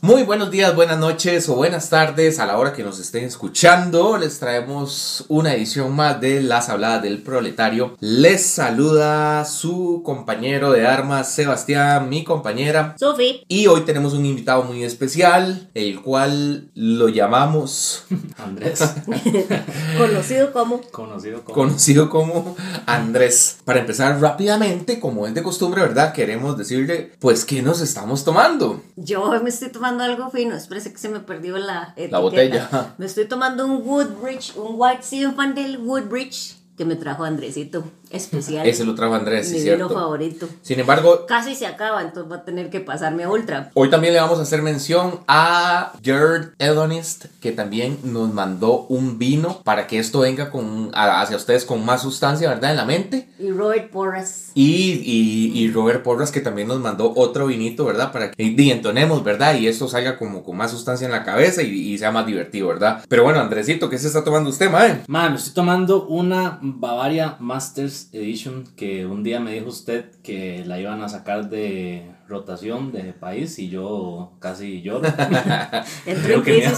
[0.00, 4.16] Muy buenos días, buenas noches o buenas tardes a la hora que nos estén escuchando.
[4.16, 7.96] Les traemos una edición más de Las Habladas del Proletario.
[7.98, 12.94] Les saluda su compañero de armas, Sebastián, mi compañera.
[12.96, 13.42] Sofi.
[13.48, 18.04] Y hoy tenemos un invitado muy especial, el cual lo llamamos
[18.38, 18.78] Andrés.
[19.98, 20.80] Conocido como.
[20.92, 21.54] Conocido como.
[21.54, 22.56] conocido como
[22.86, 23.58] Andrés.
[23.64, 26.12] Para empezar rápidamente, como es de costumbre, ¿verdad?
[26.12, 28.80] Queremos decirle, pues, ¿qué nos estamos tomando?
[28.94, 30.54] Yo me estoy tomando algo fino.
[30.54, 32.18] Espérese que se me perdió la etiqueta.
[32.18, 32.94] botella.
[32.98, 37.84] Me estoy tomando un Woodbridge, un White Zinfandel Woodbridge que me trajo Andresito.
[38.10, 38.66] Especial.
[38.66, 39.94] Ese lo trajo Andrés, Mi sí, vino cierto.
[39.94, 40.48] favorito.
[40.62, 43.70] Sin embargo, Casi se acaba, entonces va a tener que pasarme a Ultra.
[43.74, 49.18] Hoy también le vamos a hacer mención a Gerd Edonist, que también nos mandó un
[49.18, 52.70] vino para que esto venga con, hacia ustedes con más sustancia, ¿verdad?
[52.72, 53.28] En la mente.
[53.38, 54.50] Y Robert Porras.
[54.54, 58.12] Y, y, y Robert Porras, que también nos mandó otro vinito, ¿verdad?
[58.12, 59.54] Para que y entonemos, ¿verdad?
[59.56, 62.68] Y esto salga como con más sustancia en la cabeza y, y sea más divertido,
[62.68, 63.02] ¿verdad?
[63.08, 65.02] Pero bueno, Andresito, ¿qué se está tomando usted, mae?
[65.06, 70.64] Man, me estoy tomando una Bavaria Masters Edition que un día me dijo usted que
[70.64, 75.08] la iban a sacar de rotación de país y yo casi lloro.
[76.26, 76.70] Dijo que, me iba,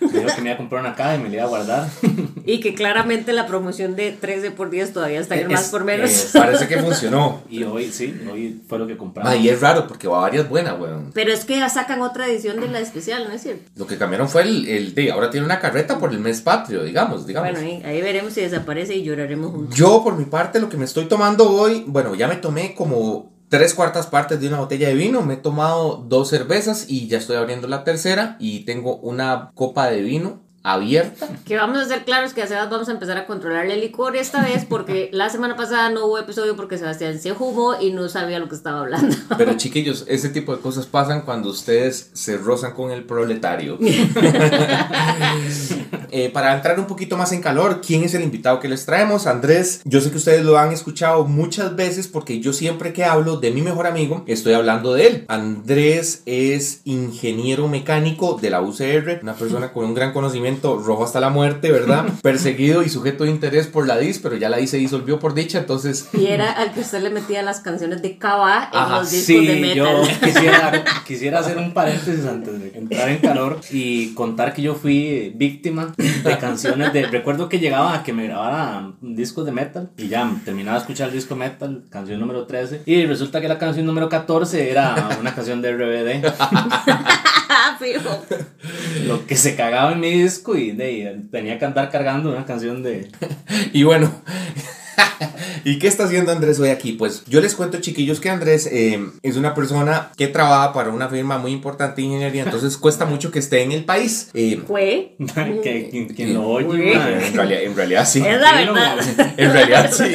[0.00, 1.88] dijo que me iba a comprar una caja y me la iba a guardar.
[2.44, 5.84] y que claramente la promoción de 13 por 10 todavía está en Es- más por
[5.84, 6.10] menos.
[6.10, 7.42] eh, parece que funcionó.
[7.48, 9.32] Y hoy, sí, hoy fue lo que compramos.
[9.32, 11.10] Ah, y es raro porque Bavaria es buena, weón.
[11.14, 13.70] Pero es que ya sacan otra edición de la especial, ¿no es cierto?
[13.76, 16.82] Lo que cambiaron fue el, el de ahora tiene una carreta por el mes patrio,
[16.84, 17.50] digamos, digamos.
[17.52, 19.74] Bueno, ahí, ahí veremos si desaparece y lloraremos juntos.
[19.76, 23.29] Yo, por mi parte, lo que me estoy tomando hoy, bueno, ya me tomé como
[23.50, 27.18] tres cuartas partes de una botella de vino, me he tomado dos cervezas y ya
[27.18, 31.26] estoy abriendo la tercera y tengo una copa de vino abierta.
[31.44, 34.14] Que vamos a ser claros que a Sebas vamos a empezar a controlarle el licor
[34.14, 38.08] esta vez porque la semana pasada no hubo episodio porque Sebastián se jugó y no
[38.08, 39.16] sabía lo que estaba hablando.
[39.36, 43.78] Pero chiquillos, ese tipo de cosas pasan cuando ustedes se rozan con el proletario.
[46.12, 49.26] Eh, para entrar un poquito más en calor, ¿quién es el invitado que les traemos?
[49.26, 53.36] Andrés, yo sé que ustedes lo han escuchado muchas veces porque yo siempre que hablo
[53.38, 55.24] de mi mejor amigo, estoy hablando de él.
[55.28, 61.20] Andrés es ingeniero mecánico de la UCR, una persona con un gran conocimiento, rojo hasta
[61.20, 62.06] la muerte, ¿verdad?
[62.22, 65.34] Perseguido y sujeto de interés por la DIS, pero ya la DIS se disolvió por
[65.34, 66.08] dicha, entonces...
[66.12, 69.46] Y era al que usted le metía las canciones de Kaba en Ajá, los discos
[69.46, 69.76] de Sí, metal.
[69.76, 74.74] yo quisiera, quisiera hacer un paréntesis antes de entrar en calor y contar que yo
[74.74, 77.06] fui víctima de canciones de...
[77.06, 81.08] Recuerdo que llegaba a que me grabara discos de metal y ya terminaba de escuchar
[81.08, 85.34] el disco metal, canción número 13, y resulta que la canción número 14 era una
[85.34, 86.26] canción de RBD,
[87.78, 88.24] fijo.
[89.06, 92.82] lo que se cagaba en mi disco y de, tenía que andar cargando una canción
[92.82, 93.10] de...
[93.72, 94.12] Y bueno,
[95.64, 96.92] ¿y qué está haciendo Andrés hoy aquí?
[96.92, 101.08] Pues yo les cuento, chiquillos, que Andrés eh, es una persona que trabaja para una
[101.08, 104.30] firma muy importante de ingeniería, entonces cuesta mucho que esté en el país.
[104.34, 105.14] Eh, Fue.
[105.18, 108.22] eh, lo oye, en, realidad, en realidad sí.
[108.26, 109.34] Es la verdad.
[109.36, 110.14] En realidad sí.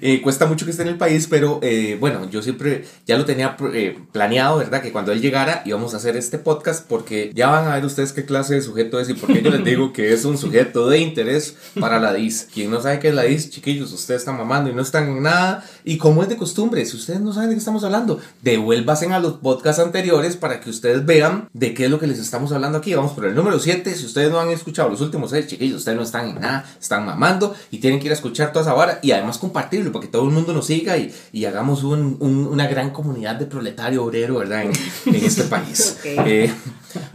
[0.00, 3.24] Eh, cuesta mucho que esté en el país, pero eh, bueno, yo siempre ya lo
[3.24, 4.82] tenía eh, planeado, ¿verdad?
[4.82, 8.12] Que cuando él llegara íbamos a hacer este podcast porque ya van a ver ustedes
[8.12, 10.88] qué clase de sujeto es y por qué yo les digo que es un sujeto
[10.88, 12.48] de interés para la DIS.
[12.52, 15.22] Quien no sabe qué es la DIS, chiquillos, ustedes están mamando y no están en
[15.22, 15.64] nada.
[15.84, 19.20] Y como es de costumbre, si ustedes no saben de qué estamos hablando, devuélvasen a
[19.20, 22.78] los podcasts anteriores para que ustedes vean de qué es lo que les estamos hablando
[22.78, 22.94] aquí.
[22.94, 23.94] Vamos por el número 7.
[23.94, 27.04] Si ustedes no han escuchado los últimos 6, chiquillos, ustedes no están en nada, están
[27.04, 29.38] mamando y tienen que ir a escuchar toda esa vara y además
[29.84, 32.90] compartirlo para que todo el mundo nos siga y, y hagamos un- un- una gran
[32.90, 34.62] comunidad de proletario obrero, ¿verdad?
[34.62, 34.72] En,
[35.14, 35.96] en este país.
[35.98, 36.06] Ok.
[36.26, 36.52] Eh,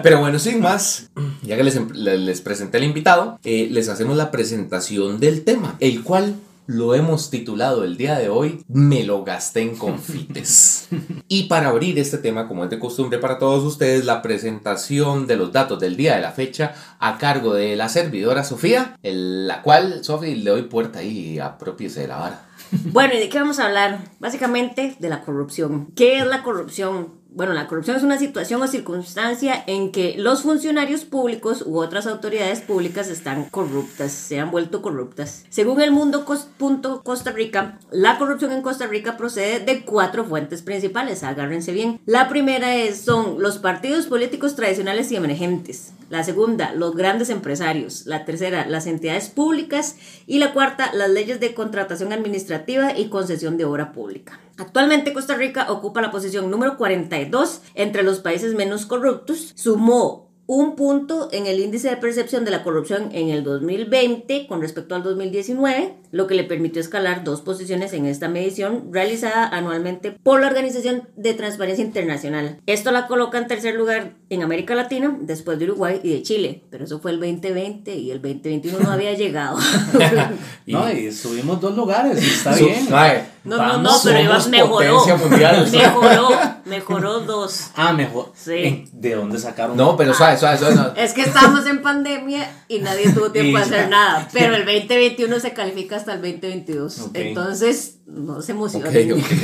[0.04, 1.10] pero bueno, sin más,
[1.42, 5.76] ya que les, le- les presenté al invitado, eh, les hacemos la presentación del tema,
[5.80, 6.36] el cual
[6.68, 10.88] lo hemos titulado el día de hoy, Me lo gasté en confites.
[11.28, 15.36] y para abrir este tema, como es de costumbre para todos ustedes, la presentación de
[15.36, 19.64] los datos del día de la fecha a cargo de la servidora Sofía, el- la
[19.64, 22.46] cual, Sofía, le doy puerta ahí, apropiese de la vara.
[22.72, 24.00] Bueno, ¿y de qué vamos a hablar?
[24.20, 25.92] Básicamente de la corrupción.
[25.96, 27.20] ¿Qué es la corrupción?
[27.32, 32.08] Bueno, la corrupción es una situación o circunstancia en que los funcionarios públicos u otras
[32.08, 35.46] autoridades públicas están corruptas, se han vuelto corruptas.
[35.50, 36.26] Según el mundo
[36.58, 42.02] punto Costa Rica, la corrupción en Costa Rica procede de cuatro fuentes principales, agárrense bien.
[42.06, 45.94] La primera es, son los partidos políticos tradicionales y emergentes.
[46.10, 48.06] La segunda, los grandes empresarios.
[48.06, 49.96] La tercera, las entidades públicas.
[50.26, 54.40] Y la cuarta, las leyes de contratación administrativa y concesión de obra pública.
[54.58, 59.54] Actualmente Costa Rica ocupa la posición número 42 entre los países menos corruptos.
[59.56, 64.62] Sumó un punto en el índice de percepción de la corrupción en el 2020 con
[64.62, 70.12] respecto al 2019 lo que le permitió escalar dos posiciones en esta medición realizada anualmente
[70.12, 72.60] por la Organización de Transparencia Internacional.
[72.66, 76.64] Esto la coloca en tercer lugar en América Latina, después de Uruguay y de Chile,
[76.70, 79.58] pero eso fue el 2020 y el 2021 no había llegado.
[80.68, 82.88] no, y subimos dos lugares, está bien.
[83.44, 85.06] No, no, no, pero ibas mejoró.
[85.72, 86.30] Mejoró,
[86.66, 87.68] mejoró dos.
[87.76, 88.34] Ah, mejor.
[88.36, 88.86] Sí.
[88.92, 89.78] ¿De dónde sacaron?
[89.78, 90.76] No, pero suave, suave, suave.
[90.76, 90.94] No.
[90.96, 94.28] Es que estábamos en pandemia y nadie tuvo tiempo de hacer nada.
[94.34, 97.12] Pero el 2021 se califica hasta el 2022.
[97.14, 98.90] Entonces, no se emociona.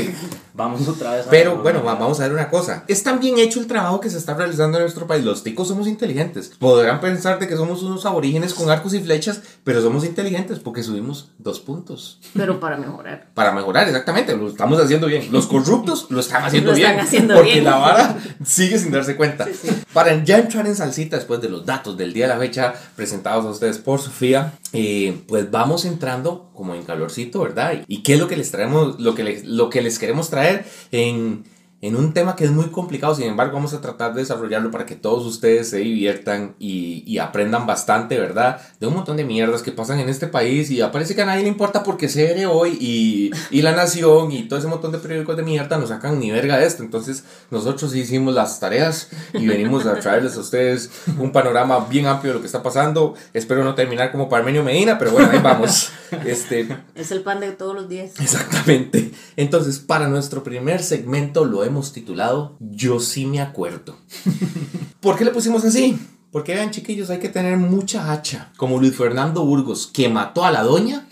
[0.53, 1.27] vamos otra vez.
[1.29, 2.83] Pero bueno, vamos a ver una cosa.
[2.87, 5.23] Es tan bien hecho el trabajo que se está realizando en nuestro país.
[5.23, 6.51] Los ticos somos inteligentes.
[6.57, 10.83] Podrán pensar de que somos unos aborígenes con arcos y flechas, pero somos inteligentes porque
[10.83, 12.19] subimos dos puntos.
[12.33, 13.27] Pero para mejorar.
[13.33, 14.35] Para mejorar, exactamente.
[14.35, 15.31] Lo estamos haciendo bien.
[15.31, 16.89] Los corruptos lo están haciendo lo bien.
[16.89, 17.65] Están haciendo porque bien.
[17.65, 19.47] la vara sigue sin darse cuenta.
[19.93, 23.45] Para ya entrar en salsita después de los datos del día de la fecha presentados
[23.45, 27.83] a ustedes por Sofía, eh, pues vamos entrando como en calorcito, ¿verdad?
[27.87, 30.65] ¿Y qué es lo que les traemos, lo que les, lo que les queremos traer
[30.91, 31.43] en,
[31.81, 34.85] en un tema que es muy complicado, sin embargo vamos a tratar de desarrollarlo para
[34.85, 38.59] que todos ustedes se diviertan y, y, aprendan bastante, ¿verdad?
[38.79, 41.43] De un montón de mierdas que pasan en este país y aparece que a nadie
[41.43, 45.37] le importa porque se hoy y, y La Nación y todo ese montón de periódicos
[45.37, 49.85] de mierda nos sacan ni verga de esto, entonces nosotros hicimos las tareas y venimos
[49.85, 50.89] a traerles a ustedes
[51.19, 54.97] un panorama bien amplio de lo que está pasando, espero no terminar como Parmenio Medina,
[54.97, 55.91] pero bueno, ahí vamos.
[56.25, 58.11] Este, es el pan de todos los días.
[58.19, 59.11] Exactamente.
[59.35, 63.95] Entonces, para nuestro primer segmento lo hemos titulado Yo sí me acuerdo.
[64.99, 65.97] ¿Por qué le pusimos así?
[66.31, 68.51] Porque vean, chiquillos, hay que tener mucha hacha.
[68.57, 71.07] Como Luis Fernando Burgos, que mató a la doña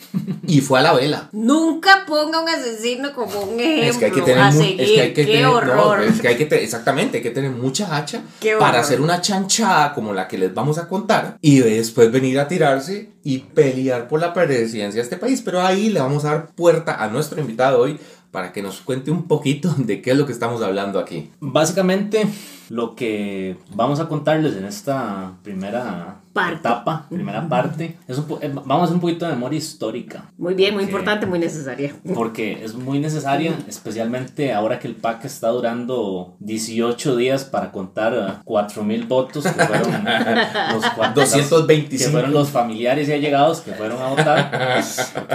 [0.45, 1.29] y fue a la vela.
[1.31, 3.83] Nunca ponga un asesino como un ejemplo.
[3.89, 4.43] Es que hay que tener.
[4.43, 4.81] a seguir.
[4.81, 5.43] es que hay que Qué tener.
[5.43, 6.01] no, horror.
[6.03, 8.81] es que hay que te- exactamente, hay que tener mucha hacha Qué para horror.
[8.81, 13.11] hacer una chanchada como la que les vamos a contar y después venir a tirarse
[13.23, 15.41] y pelear por la presidencia de este país.
[15.41, 17.97] Pero ahí le vamos a dar puerta a nuestro invitado hoy
[18.33, 21.29] para que nos cuente un poquito de qué es lo que estamos hablando aquí.
[21.39, 22.27] Básicamente,
[22.69, 26.55] lo que vamos a contarles en esta primera Parte.
[26.55, 30.31] etapa, primera parte, es un eh, vamos a hacer un poquito de memoria histórica.
[30.35, 31.93] Muy bien, muy Porque- importante, muy necesaria.
[32.15, 38.41] Porque es muy necesaria, especialmente ahora que el PAC está durando 18 días para contar
[38.45, 39.91] 4.000 votos, que fueron
[40.73, 42.03] los cua- 225.
[42.05, 44.81] que fueron los familiares y allegados que fueron a votar.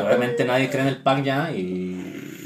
[0.05, 1.88] Obviamente nadie cree en el PAC ya y,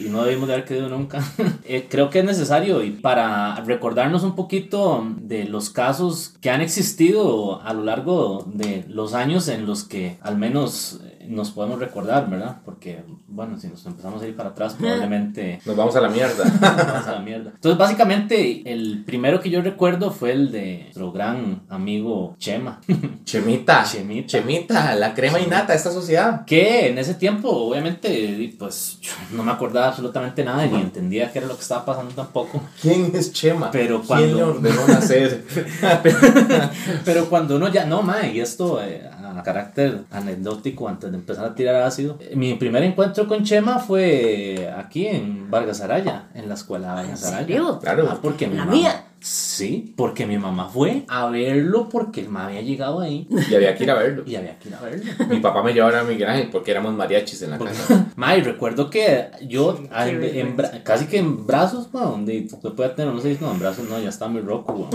[0.05, 1.23] y no debimos de haber creído nunca.
[1.65, 6.61] Eh, creo que es necesario y para recordarnos un poquito de los casos que han
[6.61, 11.01] existido a lo largo de los años en los que al menos
[11.33, 12.59] nos podemos recordar, ¿verdad?
[12.65, 16.45] Porque, bueno, si nos empezamos a ir para atrás, probablemente Nos vamos a la mierda.
[16.61, 17.51] Vamos a la mierda.
[17.55, 22.81] Entonces, básicamente, el primero que yo recuerdo fue el de nuestro gran amigo Chema.
[23.25, 23.85] Chemita.
[23.85, 24.27] Chemita.
[24.29, 26.45] Chemita, la crema innata de esta sociedad.
[26.45, 31.39] Que en ese tiempo, obviamente, pues yo no me acordaba absolutamente nada ni entendía qué
[31.39, 32.63] era lo que estaba pasando tampoco.
[32.81, 33.71] ¿Quién es Chema?
[33.71, 35.45] Pero ¿Quién cuando- le ordenó nacer?
[37.05, 39.09] Pero cuando uno ya, no, mae, y esto eh,
[39.39, 43.79] a carácter anecdótico antes de empezar a tirar ácido, eh, mi primer encuentro con Chema
[43.79, 47.47] fue aquí en Vargas Araya, en la escuela Vargas Araya.
[47.47, 47.79] serio?
[47.81, 48.09] Claro.
[48.11, 49.05] Ah, porque mi ¿La mamá- mía?
[49.25, 53.77] Sí, porque mi mamá fue a verlo porque el ma había llegado ahí Y había
[53.77, 54.25] que ir a verlo.
[54.27, 55.05] y había que ir a verlo.
[55.31, 58.07] Mi papá me llevaba a Miguel Ángel porque éramos mariachis en la casa.
[58.17, 62.91] Ma, y recuerdo que yo en- en casi que en brazos, ma, donde se puede
[62.91, 64.91] tener, no sé, no, en brazos no, ya está muy roco, weón.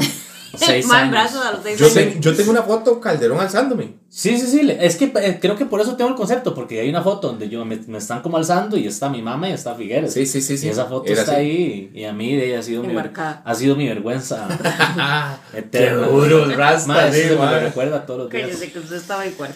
[0.57, 1.11] Seis Más años.
[1.11, 1.93] brazos a los seis Yo, años.
[1.95, 3.95] te- yo tengo una foto Calderón alzándome.
[4.09, 6.89] Sí, sí, sí, es que eh, creo que por eso tengo el concepto, porque hay
[6.89, 9.75] una foto donde yo me, me están como alzando y está mi mamá y está
[9.75, 10.13] Figueres.
[10.13, 10.67] Sí, sí, sí, sí.
[10.67, 11.41] Y esa foto Era está así.
[11.41, 13.41] ahí y a mí de ella ha sido, mi, Enmarcada.
[13.45, 14.47] ha sido mi vergüenza
[15.71, 18.43] Qué duro rasta, sí, me lo recuerda todos los días.
[18.47, 19.53] Cállese que usted estaba igual.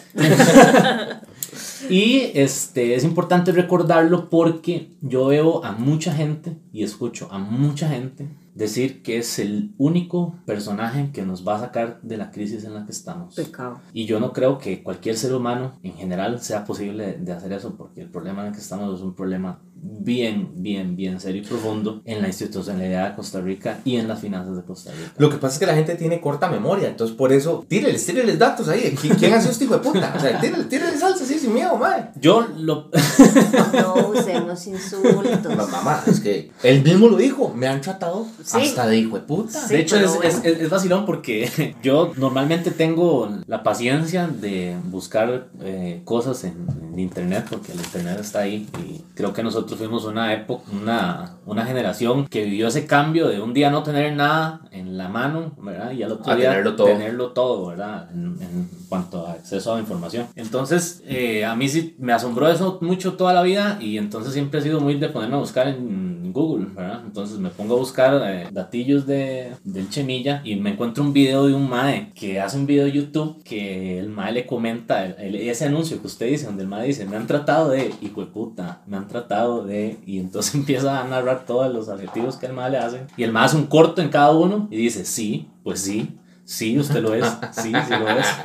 [1.89, 7.89] Y este, es importante recordarlo porque yo veo a mucha gente y escucho a mucha
[7.89, 12.63] gente decir que es el único personaje que nos va a sacar de la crisis
[12.63, 13.35] en la que estamos.
[13.35, 13.79] Pecado.
[13.93, 17.75] Y yo no creo que cualquier ser humano en general sea posible de hacer eso
[17.75, 21.45] porque el problema en el que estamos es un problema bien, bien, bien serio y
[21.45, 25.11] profundo en la institucionalidad de Costa Rica y en las finanzas de Costa Rica.
[25.17, 28.37] Lo que pasa es que la gente tiene corta memoria, entonces por eso, tíreles, tíreles
[28.37, 28.95] datos ahí.
[29.01, 30.13] ¿Qui- ¿Quién hace este hijo de puta?
[30.15, 32.09] O sea, tíreles, tíreles salsa así sin miedo, madre.
[32.19, 32.89] Yo lo...
[33.73, 35.55] No usemos insultos.
[35.55, 38.57] No, mamá, es que él mismo lo dijo, me han tratado Sí.
[38.57, 39.59] hasta de hijo de puta.
[39.67, 40.23] Sí, de hecho, es, bueno.
[40.23, 46.53] es, es- es vacilón porque yo normalmente tengo la paciencia de buscar eh, cosas en,
[46.93, 51.37] en internet porque el internet está ahí y creo que nosotros fuimos una época, una,
[51.45, 55.53] una generación que vivió ese cambio de un día no tener nada en la mano,
[55.61, 55.91] ¿verdad?
[55.91, 56.87] Y al otro A día tenerlo todo.
[56.87, 58.09] tenerlo todo, ¿verdad?
[58.11, 60.27] En, en cuanto a acceso a la información.
[60.35, 64.59] Entonces, Eh, a mí sí me asombró eso mucho toda la vida y entonces siempre
[64.59, 67.01] he sido muy de ponerme a buscar en Google, ¿verdad?
[67.05, 71.47] Entonces me pongo a buscar eh, datillos de, del Chemilla y me encuentro un video
[71.47, 75.15] de un mae que hace un video de YouTube que el mae le comenta el-
[75.19, 78.21] el- ese anuncio que usted dice, donde el mae dice, me han tratado de, hijo
[78.21, 82.45] de puta, me han tratado de, y entonces empieza a narrar todos los adjetivos que
[82.47, 85.05] el mae le hace y el mae hace un corto en cada uno y dice,
[85.05, 88.25] sí, pues sí, sí, usted lo es, sí, sí lo es.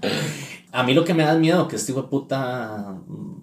[0.72, 2.96] A mí lo que me da miedo que este hijo de puta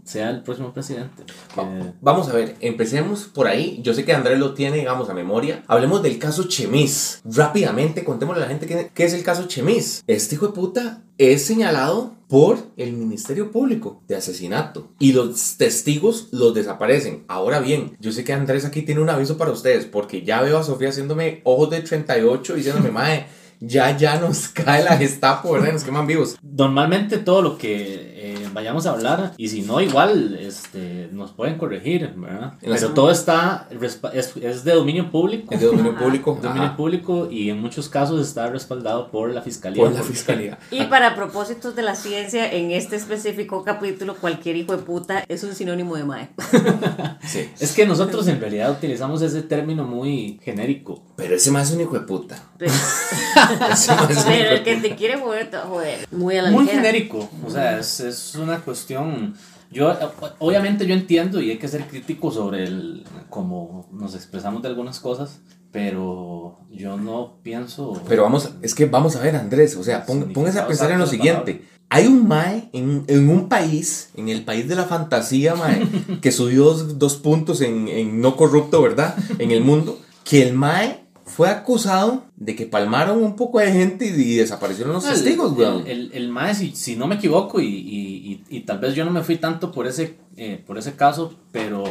[0.04, 1.24] sea el próximo presidente.
[1.26, 3.80] Que- Vamos a ver, empecemos por ahí.
[3.84, 5.64] Yo sé que Andrés lo tiene, digamos, a memoria.
[5.68, 7.22] Hablemos del caso Chemis.
[7.26, 10.04] Rápidamente, contémosle a la gente qué, qué es el caso Chemis.
[10.08, 16.30] Este hijo de puta es señalado por el Ministerio Público de asesinato y los testigos
[16.32, 17.24] los desaparecen.
[17.28, 20.58] Ahora bien, yo sé que Andrés aquí tiene un aviso para ustedes porque ya veo
[20.58, 23.28] a Sofía haciéndome ojos de 38 diciéndome, mae,
[23.60, 25.74] ya, ya nos cae la Gestapo, ¿verdad?
[25.74, 26.36] Nos queman vivos.
[26.42, 31.58] Normalmente todo lo que eh, vayamos a hablar, y si no, igual este, nos pueden
[31.58, 32.54] corregir, ¿verdad?
[32.62, 33.68] Pero todo está,
[34.14, 35.54] es, es de dominio público.
[35.54, 36.00] Es de dominio Ajá.
[36.04, 36.40] público.
[36.42, 39.84] dominio Ajá, público y en muchos casos está respaldado por la fiscalía.
[39.84, 40.58] Por la porque- fiscalía.
[40.72, 45.44] Y para propósitos de la ciencia, en este específico capítulo, cualquier hijo de puta es
[45.44, 46.30] un sinónimo de mae.
[47.26, 47.50] Sí.
[47.60, 51.02] Es que nosotros en realidad utilizamos ese término muy genérico.
[51.16, 52.42] Pero ese más es un hijo de puta.
[52.58, 52.72] Pero,
[54.26, 56.08] pero el que te quiere joder, te va a joder.
[56.12, 56.82] Muy a la Muy ligera.
[56.84, 59.36] genérico, o sea, es, es una cuestión...
[59.72, 59.92] Yo,
[60.38, 65.00] obviamente yo entiendo y hay que ser crítico sobre el, cómo nos expresamos de algunas
[65.00, 65.40] cosas,
[65.72, 68.00] pero yo no pienso...
[68.08, 71.00] Pero vamos, es que vamos a ver, Andrés, o sea, pon- póngase a pensar en
[71.00, 71.68] lo siguiente.
[71.90, 75.88] Hay un Mae en, en un país, en el país de la fantasía, Mae,
[76.22, 79.16] que subió dos, dos puntos en, en no corrupto, ¿verdad?
[79.40, 81.03] En el mundo, que el Mae
[81.36, 85.52] fue acusado de que palmaron un poco de gente y, y desaparecieron los El- testigos,
[85.54, 85.84] el, weón.
[85.88, 89.12] el, el mae, si, si no me equivoco, y, y, y, tal vez yo no
[89.12, 91.84] me fui tanto por ese, eh, por ese caso, pero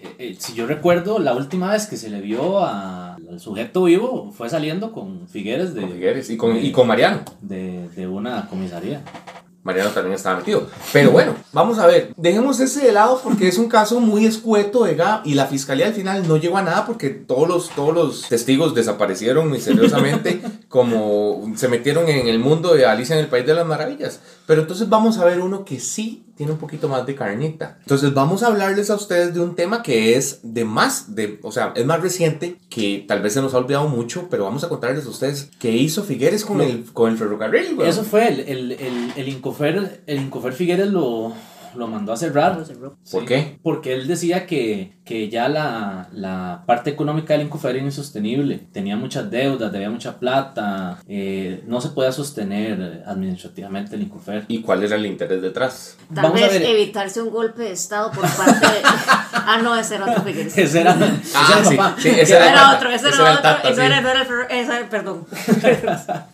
[0.00, 3.84] eh, eh, si yo recuerdo, la última vez que se le vio a- al sujeto
[3.84, 7.20] vivo fue saliendo con Figueres de, Con Figueres y con, y con Mariano.
[7.42, 9.02] de, de una comisaría.
[9.68, 10.66] Mariano también estaba metido.
[10.94, 12.14] Pero bueno, vamos a ver.
[12.16, 15.86] Dejemos ese de lado porque es un caso muy escueto de GAP y la fiscalía
[15.86, 21.52] al final no llegó a nada porque todos los, todos los testigos desaparecieron misteriosamente como
[21.56, 24.20] se metieron en el mundo de Alicia en el País de las Maravillas.
[24.46, 27.78] Pero entonces vamos a ver uno que sí tiene un poquito más de carnita.
[27.80, 31.50] Entonces vamos a hablarles a ustedes de un tema que es de más, de, o
[31.50, 34.68] sea, es más reciente, que tal vez se nos ha olvidado mucho, pero vamos a
[34.68, 36.62] contarles a ustedes qué hizo Figueres con, No.
[36.62, 37.74] el, con el ferrocarril.
[37.76, 37.90] weón.
[37.90, 41.32] Eso fue, el, el, el, el Incofer, el Incofer Figueres lo,
[41.74, 42.56] lo mandó a cerrar.
[42.56, 42.96] Lo cerró.
[43.10, 43.58] ¿Por qué?
[43.62, 48.58] Porque él decía que, que ya la, la parte económica del Incofer era insostenible.
[48.72, 54.44] Tenía muchas deudas, debía mucha plata, eh, no se podía sostener administrativamente el Incofer.
[54.48, 55.96] ¿Y cuál era el interés detrás?
[56.14, 56.62] Tal Vamos a vez ver.
[56.70, 58.82] evitarse un golpe de estado por parte de.
[58.84, 60.58] ah, no, ese era otro Figueres.
[60.58, 61.96] Ese era, ese Ah, era sí, papá.
[61.98, 63.42] sí, ese Que- era Era otro, ese ese era otro.
[63.42, 63.86] Tata, Eso sí.
[63.86, 65.26] era, no era el ese- perdón.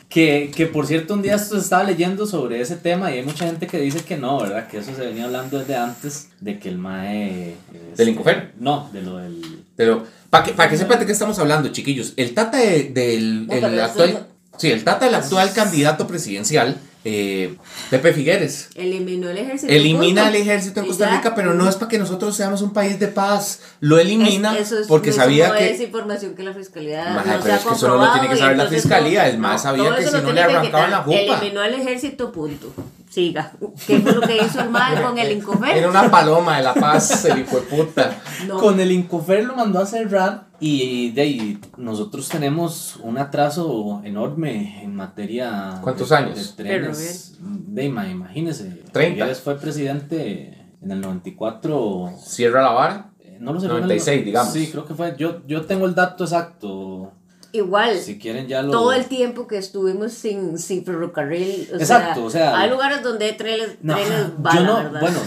[0.09, 3.66] Que, que por cierto, un día estaba leyendo sobre ese tema y hay mucha gente
[3.66, 4.69] que dice que no, ¿verdad?
[4.69, 7.55] Que eso se venía hablando desde antes de que el MAE.
[7.73, 8.53] este, ¿Del Incofer?
[8.61, 9.65] No, de lo del.
[9.77, 13.47] Pero, para que, para que sepan de qué estamos hablando, chiquillos, el Tata de- del
[13.47, 14.27] No, el eso actual.
[14.59, 17.57] Sí, el Tata del actual candidato presidencial, eh,
[17.91, 18.69] Pepe Figueres.
[18.77, 19.73] Eliminó el ejército.
[19.73, 21.11] Elimina el ejército en Costa.
[21.17, 23.61] Rica, pero no es para que nosotros seamos un país de paz.
[23.81, 25.71] Lo elimina Es- eso es- porque eso sabía no que.
[25.73, 27.05] Es información que la fiscalía.
[27.15, 29.23] Maja, no pero se ha es que eso no lo tiene que saber la fiscalía,
[29.23, 31.17] no- el más sabía que si no le arrancaban la jupa.
[31.19, 32.73] Eliminó el ejército, punto.
[33.14, 33.52] Siga.
[33.87, 35.76] ¿Qué fue lo que hizo el mal con el Incofer?
[35.76, 38.21] Era una paloma de la paz, el hijo de puta.
[38.49, 38.59] No.
[38.59, 44.83] Con el Incofer lo mandó a cerrar y de ahí nosotros tenemos un atraso enorme
[44.83, 46.56] en materia ¿Cuántos de, años?
[46.56, 47.38] de trenes.
[47.40, 48.83] De, ima- imagínese.
[48.90, 49.14] 30.
[49.14, 52.11] Figueres fue presidente en el 94.
[52.21, 53.11] Cierra la vara.
[53.21, 54.52] eh, No lo sé, fue en el 96, no- digamos.
[54.52, 55.14] Sí, creo que fue.
[55.16, 57.12] Yo, yo tengo el dato exacto.
[57.55, 57.99] Igual.
[57.99, 58.71] Si quieren ya lo.
[58.73, 61.69] Todo el tiempo que estuvimos sin, sin ferrocarril.
[61.73, 65.01] O Exacto, o sea- Hay lugares donde hay trenes, No, trenes bala, yo no, ¿verdad?
[65.01, 65.19] bueno,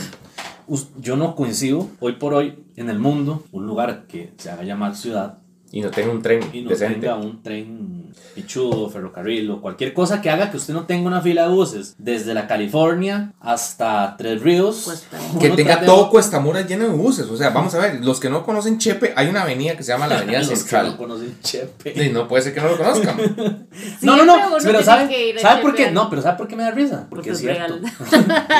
[1.00, 4.96] yo no coincido hoy por hoy en el mundo un lugar que se haga llamar
[4.96, 5.38] ciudad
[5.72, 7.00] Y no tenga un tren y no decente.
[7.00, 7.97] tenga un tren
[8.36, 11.96] pichudo, ferrocarril o cualquier cosa que haga que usted no tenga una fila de buses
[11.98, 14.82] desde la California hasta Tres Ríos.
[14.86, 15.18] Cuesta.
[15.40, 16.10] Que tenga todo otro.
[16.12, 17.28] Cuesta Mora lleno de buses.
[17.28, 19.92] O sea, vamos a ver, los que no conocen Chepe, hay una avenida que se
[19.92, 20.88] llama la Avenida Los que Central.
[20.88, 22.06] no conocen Chepe.
[22.06, 23.18] Y no puede ser que no lo conozcan.
[24.02, 25.92] no, no, no, uno pero ¿sabe, que ¿sabe por qué?
[25.92, 27.06] No, pero ¿sabe por qué me da risa?
[27.10, 27.76] Porque, Porque es es cierto.
[27.80, 27.82] real.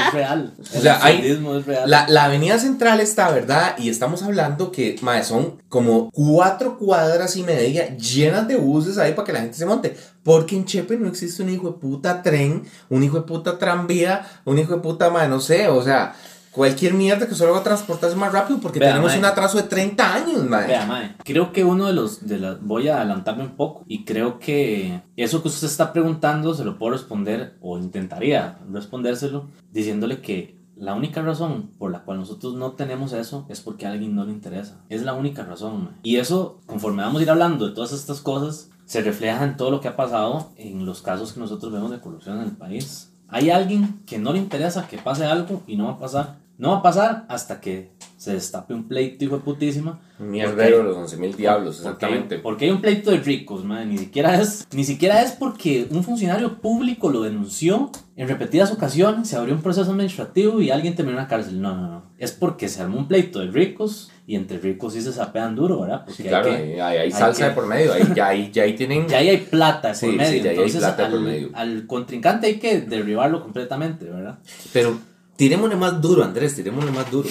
[0.08, 0.54] es real.
[0.60, 1.90] O sea, hay- es real.
[1.90, 3.76] La, la avenida central está, ¿verdad?
[3.78, 9.14] Y estamos hablando que, mae, son como cuatro cuadras y media llenas de buses ahí
[9.14, 9.96] para que la gente se monte.
[10.24, 14.26] Porque en Chepe no existe un hijo de puta tren, un hijo de puta tranvía,
[14.46, 16.16] un hijo de puta, mae, no sé, o sea,
[16.52, 19.20] cualquier mierda que solo va a transportarse más rápido porque Vea, tenemos mae.
[19.20, 20.68] un atraso de 30 años, mae.
[20.68, 24.06] Vea, mae, creo que uno de los, de las, voy a adelantarme un poco y
[24.06, 30.20] creo que eso que usted está preguntando se lo puedo responder o intentaría respondérselo diciéndole
[30.22, 34.16] que la única razón por la cual nosotros no tenemos eso es porque a alguien
[34.16, 34.82] no le interesa.
[34.90, 35.86] Es la única razón.
[35.86, 35.94] mae.
[36.04, 39.70] Y eso, conforme vamos a ir hablando de todas estas cosas, se refleja en todo
[39.70, 43.12] lo que ha pasado en los casos que nosotros vemos de corrupción en el país.
[43.28, 46.36] Hay alguien que no le interesa que pase algo y no va a pasar.
[46.58, 50.00] No va a pasar hasta que se destape un pleito, hijo de putísima.
[50.18, 52.40] Mierdero de los 11 mil diablos, Porque- exactamente.
[52.40, 53.88] Porque hay un pleito de ricos, man.
[53.90, 59.28] Ni siquiera es, ni siquiera es porque un funcionario público lo denunció en repetidas ocasiones,
[59.28, 61.62] se abrió un proceso administrativo y alguien terminó en la cárcel.
[61.62, 62.04] No, no, no.
[62.18, 65.82] Es porque se armó un pleito de ricos y entre ricos sí se sapean duro,
[65.82, 66.06] ¿verdad?
[66.06, 68.28] Porque Sí, hay claro, que- ahí hay, hay salsa que- de por medio, ahí, ya,
[68.30, 69.08] ahí, ya ahí tienen...
[69.08, 70.32] ya ahí hay plata de Sí, por sí, medio.
[70.38, 71.50] ya ahí hay Entonces, plata al, por medio.
[71.54, 74.40] al contrincante hay que derribarlo completamente, ¿verdad?
[74.74, 74.98] Pero
[75.38, 77.30] tirémosle más duro, Andrés, tirémosle más duro.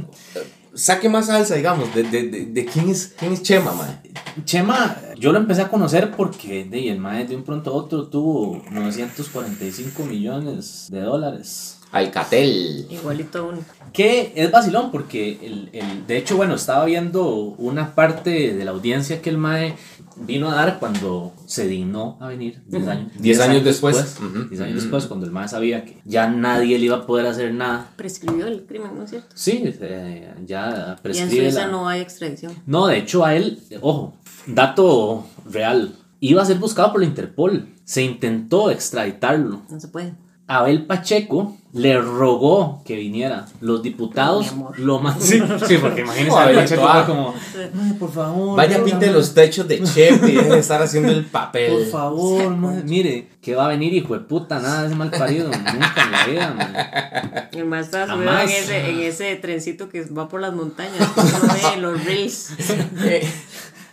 [0.74, 4.00] Saque más salsa, digamos, de, de, de, de quién, es, quién es Chema, mae.
[4.44, 8.06] Chema, yo lo empecé a conocer porque de, el mae de un pronto a otro
[8.06, 11.74] tuvo 945 millones de dólares.
[11.90, 12.86] Alcatel.
[12.90, 13.58] Igualito uno.
[13.94, 18.72] Que es vacilón porque, el, el- de hecho, bueno, estaba viendo una parte de la
[18.72, 19.74] audiencia que el MAE
[20.16, 23.12] vino a dar cuando se dignó a venir 10 años.
[23.18, 24.18] Diez años después.
[24.18, 24.44] Ujú.
[24.50, 27.54] 10 años después, cuando el MAE sabía que ya nadie le iba a poder hacer
[27.54, 27.90] nada.
[27.96, 29.28] Prescribió el crimen, ¿no es cierto?
[29.34, 32.52] Sí, eh, ya Y en Suiza la- no hay extradición.
[32.66, 34.14] No, de hecho a él, ojo,
[34.48, 37.68] dato real, iba a ser buscado por la Interpol.
[37.84, 39.62] Se intentó extraditarlo.
[39.70, 40.12] No se puede.
[40.50, 43.46] Abel Pacheco le rogó que viniera.
[43.60, 45.22] Los diputados lo más.
[45.22, 47.04] Sí, sí, porque imagínense, Oh, Abel Pacheco ah.
[47.04, 47.34] fue como,
[47.74, 48.56] "Mae, por favor.
[48.56, 51.70] Vaya, no, pinte los techos de chef y deje de estar haciendo el papel.
[51.72, 55.10] Por favor, mae, mire, que va a venir hijo de puta, nada de ese mal
[55.10, 57.48] parido, nunca en la vida.
[57.52, 60.96] El más estaba subido en ese, en ese trencito que va por las montañas.
[61.74, 62.52] en los reels.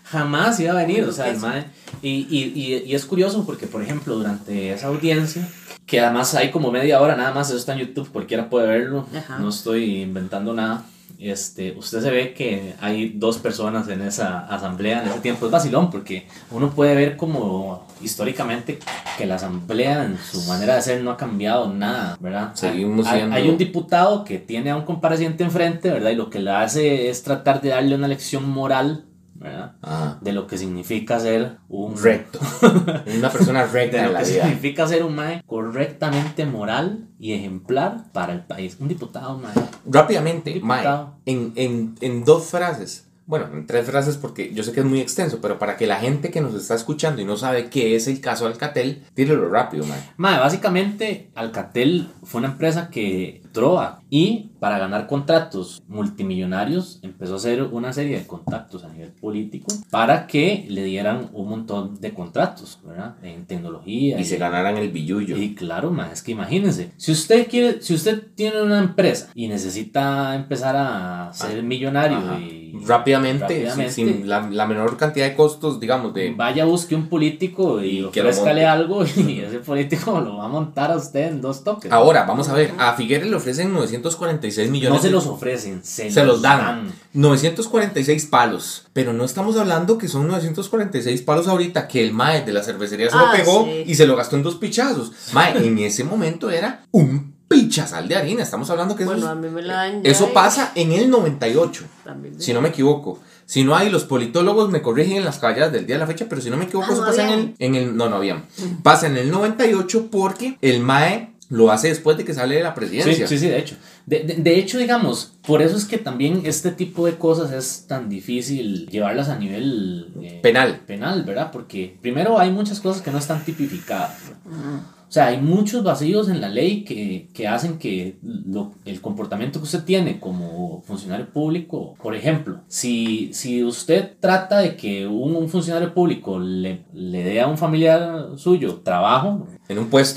[0.05, 1.65] Jamás iba a venir, o sea, el mae.
[2.01, 5.47] Y, y, y, y es curioso porque, por ejemplo, durante esa audiencia,
[5.85, 9.07] que además hay como media hora nada más, eso está en YouTube, cualquiera puede verlo,
[9.15, 9.39] Ajá.
[9.39, 10.83] no estoy inventando nada.
[11.17, 15.45] Este, usted se ve que hay dos personas en esa asamblea en ese tiempo.
[15.45, 18.79] Es vacilón porque uno puede ver como históricamente
[19.17, 22.51] que la asamblea en su manera de ser no ha cambiado nada, ¿verdad?
[22.53, 26.09] Seguimos hay, siendo- hay un diputado que tiene a un compareciente enfrente, ¿verdad?
[26.11, 29.05] Y lo que le hace es tratar de darle una lección moral,
[29.45, 29.75] ¿verdad?
[29.81, 32.39] Ah, de lo que significa ser un recto.
[33.17, 34.43] Una persona de recta en lo la que vida.
[34.43, 38.77] significa ser un mae correctamente moral y ejemplar para el país.
[38.79, 39.53] Un diputado, mae.
[39.85, 41.15] Rápidamente, Mae, Diputado.
[41.25, 43.04] en, en, en dos frases.
[43.25, 45.97] Bueno, en tres frases porque yo sé que es muy extenso, pero para que la
[45.97, 49.85] gente que nos está escuchando y no sabe qué es el caso Alcatel, tírelo rápido,
[49.85, 49.99] Mae.
[50.17, 57.37] Mae, básicamente Alcatel fue una empresa que entró y para ganar contratos multimillonarios empezó a
[57.37, 62.13] hacer una serie de contactos a nivel político para que le dieran un montón de
[62.13, 63.15] contratos, ¿verdad?
[63.23, 64.19] En tecnología.
[64.19, 65.37] Y se ganaran el billullo.
[65.37, 69.47] Y claro, ma, es que imagínense, si usted quiere, si usted tiene una empresa y
[69.47, 72.39] necesita empezar a ser millonario Ajá.
[72.39, 73.91] y rápidamente, rápidamente.
[73.93, 76.33] sin, sin la, la menor cantidad de costos, digamos, de...
[76.35, 78.65] vaya busque un político y, Y monte.
[78.65, 81.91] algo y ese político lo va a montar a usted en dos toques.
[81.91, 84.97] Ahora, vamos a ver, a Figueres le ofrecen 946 millones.
[84.97, 86.91] no se de- los ofrecen, se, Se los dan.
[87.13, 88.85] 946 palos.
[88.93, 93.09] Pero no estamos hablando que son 946 palos ahorita, que el Mae de la cervecería
[93.09, 93.83] se lo Ah, pegó sí.
[93.85, 95.11] y se lo gastó en dos pichazos.
[95.33, 98.43] Mae, en ese momento era un pichazal de harina.
[98.43, 100.71] Estamos hablando que eso, Bueno, es- a mí me la dan ya eso y- pasa
[100.75, 102.39] en el 98, También.
[102.41, 103.19] si no me equivoco.
[103.45, 106.25] Si no hay, los politólogos me corrigen en las caballas del día de la fecha,
[106.27, 107.95] pero si no me equivoco, Ah, eso no pasa en el, en el.
[107.95, 108.43] No, no había.
[108.81, 112.69] Pasa en el 98 porque el MAE lo hace después de que sale de la
[112.73, 113.27] Sí, presidencia.
[113.27, 113.75] sí, sí, de hecho.
[114.07, 117.85] De, de- de hecho, digamos, por eso es que también este tipo de cosas es
[117.87, 120.79] tan difícil llevarlas a nivel eh, Penal.
[120.87, 121.51] penal, ¿verdad?
[121.51, 124.15] Porque primero hay muchas cosas que no están tipificadas.
[124.43, 124.79] ¿verdad?
[125.15, 129.59] O sea, hay muchos vacíos en la ley que, que hacen que lo- el comportamiento
[129.59, 135.37] que usted tiene como funcionario público, por ejemplo, si, si usted trata de que un,
[135.37, 139.47] un funcionario público le, le dé a un familiar suyo trabajo,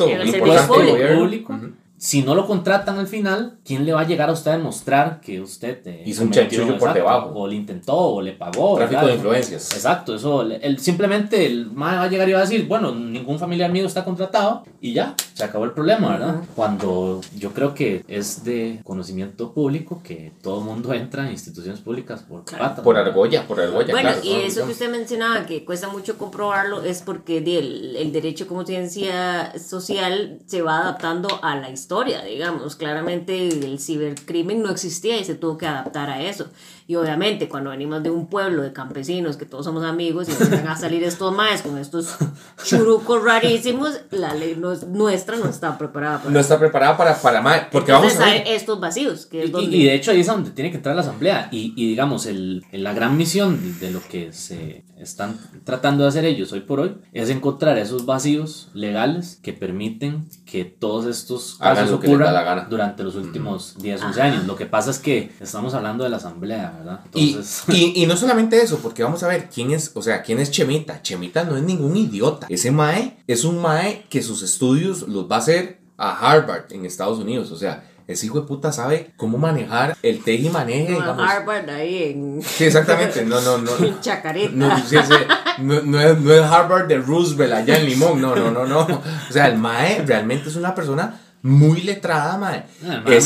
[0.08, 1.20] En un puesto En de gobierno.
[1.20, 1.60] público.
[1.98, 5.20] Si no lo contratan al final, ¿quién le va a llegar a usted a demostrar
[5.20, 7.30] que usted eh, Hizo un chanchullo por debajo.
[7.34, 8.76] O le intentó, o le pagó.
[8.76, 9.08] Tráfico ¿verdad?
[9.08, 9.72] de influencias.
[9.74, 13.38] Exacto, eso, el- simplemente el mae va a llegar y va a decir, bueno, ningún
[13.38, 16.36] familiar mío está contratado y ya, se acabó el problema, ¿verdad?
[16.54, 22.22] Cuando yo creo que es de conocimiento público que todo mundo entra en instituciones públicas
[22.22, 22.64] por Claro.
[22.64, 22.84] patas.
[22.84, 24.20] Por argolla, por argolla, Bueno, claro.
[24.24, 28.64] y eso que usted mencionaba, que cuesta mucho comprobarlo, es porque el, el derecho como
[28.64, 31.87] ciencia social se va adaptando a la historia,
[32.24, 32.76] digamos.
[32.76, 36.48] Claramente el cibercrimen no existía y se tuvo que adaptar a eso.
[36.88, 40.66] Y obviamente cuando venimos de un pueblo de campesinos, que todos somos amigos, y empiezan
[40.68, 42.16] a salir estos maes con estos
[42.64, 47.42] churucos rarísimos, la ley no- nuestra no está preparada para No está preparada para, para
[47.42, 48.48] mae, porque Entonces vamos a ver.
[48.48, 49.76] estos vacíos, que es Y, donde...
[49.76, 52.64] y de hecho ahí es donde tiene que entrar la asamblea y, y digamos el,
[52.72, 56.96] la gran misión de lo que se están tratando de hacer ellos hoy por hoy
[57.12, 63.76] es encontrar esos vacíos legales que permiten que todos estos casos ocurran durante los últimos
[63.78, 64.46] 10, 11 años.
[64.46, 67.00] Lo que pasa es que estamos hablando de la asamblea, ¿verdad?
[67.14, 70.22] Y, Entonces, y, y no solamente eso, porque vamos a ver quién es, o sea,
[70.22, 71.02] quién es Chemita.
[71.02, 72.46] Chemita no es ningún idiota.
[72.48, 76.84] Ese Mae es un Mae que sus estudios los va a hacer a Harvard en
[76.84, 77.50] Estados Unidos.
[77.50, 81.30] O sea, ese hijo de puta sabe cómo manejar el tej y maneje, No, digamos.
[81.30, 83.22] Harvard ahí en, Sí, exactamente.
[83.26, 83.76] No, no, no.
[83.84, 84.50] en Chacarita.
[84.54, 85.14] No, sí, sí,
[85.58, 88.80] no, no es, no es Harvard de Roosevelt allá en Limón, no, no, no, no.
[88.80, 92.64] O sea, el Mae realmente es una persona muy letrada, Mae.
[92.84, 93.16] Ah, el mae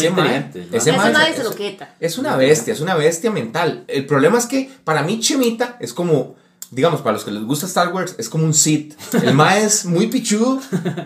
[0.72, 1.36] ese mae es-.
[2.00, 3.84] Es una bestia, es una bestia mental.
[3.88, 6.36] El problema es que para mí Chemita es como,
[6.72, 8.94] digamos, para los que les gusta Star Wars, es como un Sith.
[9.22, 10.58] El Mae es muy pichudo,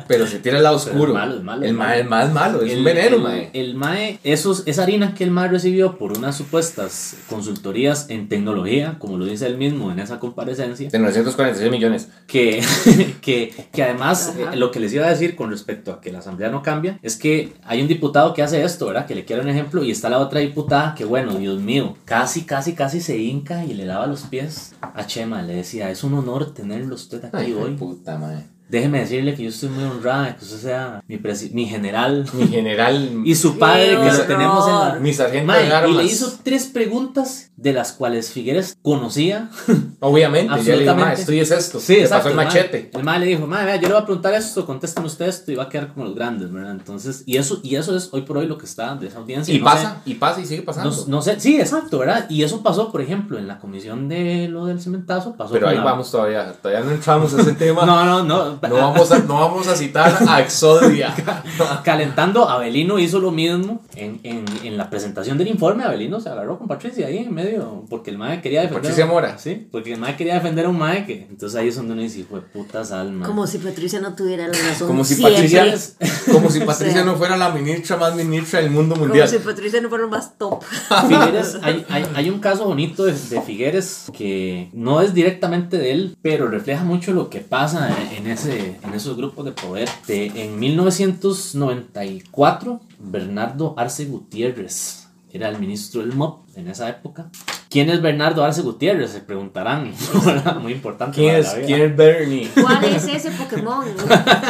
[0.09, 1.12] pero se tira al lado Pero oscuro.
[1.12, 3.50] es malo, es malo, el Mae es más malo, es el, un veneno, el- Mae.
[3.52, 8.96] El MAE, esos, esa harina que el MAE recibió por unas supuestas consultorías en tecnología,
[8.98, 12.09] como lo dice él mismo en esa comparecencia, De 946 millones.
[12.26, 12.62] que,
[13.20, 14.52] que, que además Ajá.
[14.52, 16.98] eh, lo que les iba a decir con respecto a que la asamblea no cambia
[17.02, 19.07] es que hay un diputado que hace esto, ¿verdad?
[19.07, 22.42] Que le quiero un ejemplo y está la otra diputada que bueno, Dios mío, casi,
[22.42, 26.14] casi, casi se hinca y le daba los pies a Chema, le decía, es un
[26.14, 27.74] honor tenerlo usted aquí Ay, hoy.
[27.76, 28.44] puta, Mae.
[28.68, 32.26] Déjeme decirle que yo estoy muy honrada de que usted sea mi, presi- mi general
[32.32, 33.22] Mi general.
[33.24, 34.98] y su padre que lo tenemos en la...
[35.00, 35.96] Mi sargento de y armas.
[35.96, 39.50] le hizo tres preguntas de las cuales Figueres conocía
[40.10, 41.80] Obviamente, ya le digo, esto y es esto.
[41.80, 42.16] Sí, exacto.
[42.24, 42.90] pasó el machete.
[42.94, 45.52] El mae le dijo, mae, vea, yo le voy a preguntar esto, contesten ustedes esto
[45.52, 46.72] y va a quedar como los grandes, ¿verdad?
[46.72, 49.52] Entonces, y eso, y eso es hoy por hoy lo que está de esa audiencia.
[49.54, 50.90] Y no pasa, y pasa y sigue pasando.
[50.90, 52.26] no, no sé, sí, exacto, ¿verdad?
[52.30, 55.34] Y eso pasó, por ejemplo, en la comisión de lo del cementazo.
[55.36, 56.52] Pasó Pero ahí la- vamos todavía.
[56.52, 57.84] Todavía no entramos a ese tema.
[57.84, 58.58] No, no, no.
[58.62, 61.14] No vamos a, no vamos a citar a Exodia.
[61.84, 65.84] Calentando, Abelino hizo lo mismo en, en, en la presentación del informe.
[65.84, 68.82] Abelino se agarró con Patricia ahí en medio, porque el mae quería defender.
[68.82, 69.38] Patricia Mora.
[69.38, 71.26] Sí, porque el mae quería defender a un mae que.
[71.28, 73.26] Entonces ahí es donde uno dice, hijo de putas alma.
[73.26, 74.87] Como si Patricia no tuviera la razón.
[74.88, 75.35] Como si siempre.
[75.35, 75.74] Patricia,
[76.32, 79.28] como si Patricia O sea, no fuera la ministra más ministra del mundo Como mundial.
[79.28, 80.62] si Patricia no fuera más top.
[81.09, 85.92] Figueres, hay, hay, hay un caso bonito de, de Figueres que no es directamente de
[85.92, 89.88] él, pero refleja mucho lo que pasa en, ese, en esos grupos de poder.
[90.06, 97.30] De, en 1994, Bernardo Arce Gutiérrez era el ministro del MOP en esa época.
[97.68, 99.11] ¿Quién es Bernardo Arce Gutiérrez?
[99.11, 99.92] Se preguntarán.
[100.62, 101.16] Muy importante.
[101.16, 101.48] ¿Quién es.
[101.66, 102.48] ¿Quién es Bernie?
[102.61, 103.85] ¿Cuál es ese Pokémon?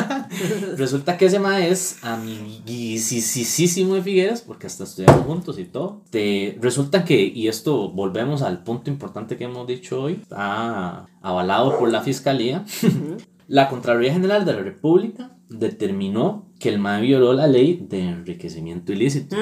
[0.77, 6.03] Resulta que ese mae es amiguisísimo de Figueres, porque hasta estudiaron juntos y todo.
[6.11, 11.79] Te, resulta que, y esto volvemos al punto importante que hemos dicho hoy, está avalado
[11.79, 12.65] por la fiscalía.
[13.49, 18.93] La Contraloría General de la República determinó que el mae violó la ley de enriquecimiento
[18.93, 19.37] ilícito.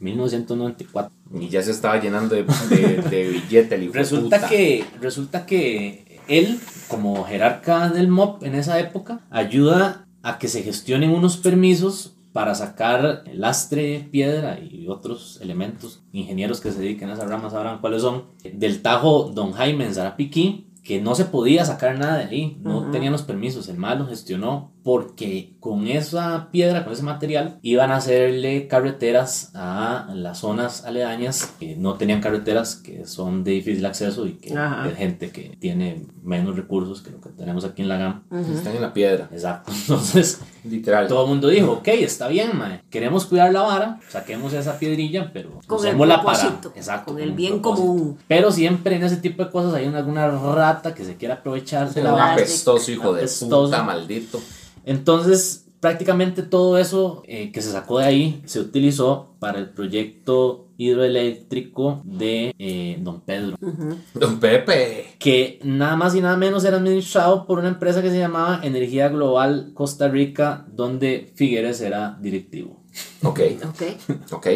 [0.00, 1.19] 1994.
[1.32, 4.48] Y ya se estaba llenando de, de, de billete el Resulta puta.
[4.48, 10.62] que, resulta que él, como jerarca del MOP en esa época, ayuda a que se
[10.62, 16.02] gestionen unos permisos para sacar lastre, piedra y otros elementos.
[16.12, 18.24] Ingenieros que se dediquen a esas ramas sabrán cuáles son.
[18.52, 22.78] Del Tajo Don Jaime en Zarapiquí, que no se podía sacar nada de ahí, no
[22.82, 22.90] Ujú.
[22.92, 27.90] tenían los permisos, el mal lo gestionó porque con esa piedra, con ese material, iban
[27.90, 33.84] a hacerle carreteras a las zonas aledañas que no tenían carreteras, que son de difícil
[33.84, 34.88] acceso y que Ajá.
[34.88, 38.22] es gente que tiene menos recursos que lo que tenemos aquí en la GAM.
[38.56, 41.08] Están en la piedra, Exacto, entonces literal.
[41.08, 45.30] todo el mundo dijo, ok, está bien, mae, queremos cuidar la vara, saquemos esa piedrilla,
[45.32, 46.58] pero Con el usémosla para...
[46.74, 48.18] Exacto, con el un bien común.
[48.28, 52.02] Pero siempre en ese tipo de cosas hay alguna rata que se quiere aprovechar de
[52.02, 52.32] la Un vara.
[52.32, 54.40] apestoso hijo de puta, maldito.
[54.90, 60.66] Entonces, prácticamente todo eso eh, que se sacó de ahí se utilizó para el proyecto
[60.78, 63.56] hidroeléctrico de eh, Don Pedro.
[64.14, 65.14] Don Pepe.
[65.20, 69.08] que nada más y nada menos era administrado por una empresa que se llamaba Energía
[69.10, 72.82] Global Costa Rica, donde Figueres era directivo.
[73.22, 73.82] Ok, Ok.
[74.32, 74.46] ok.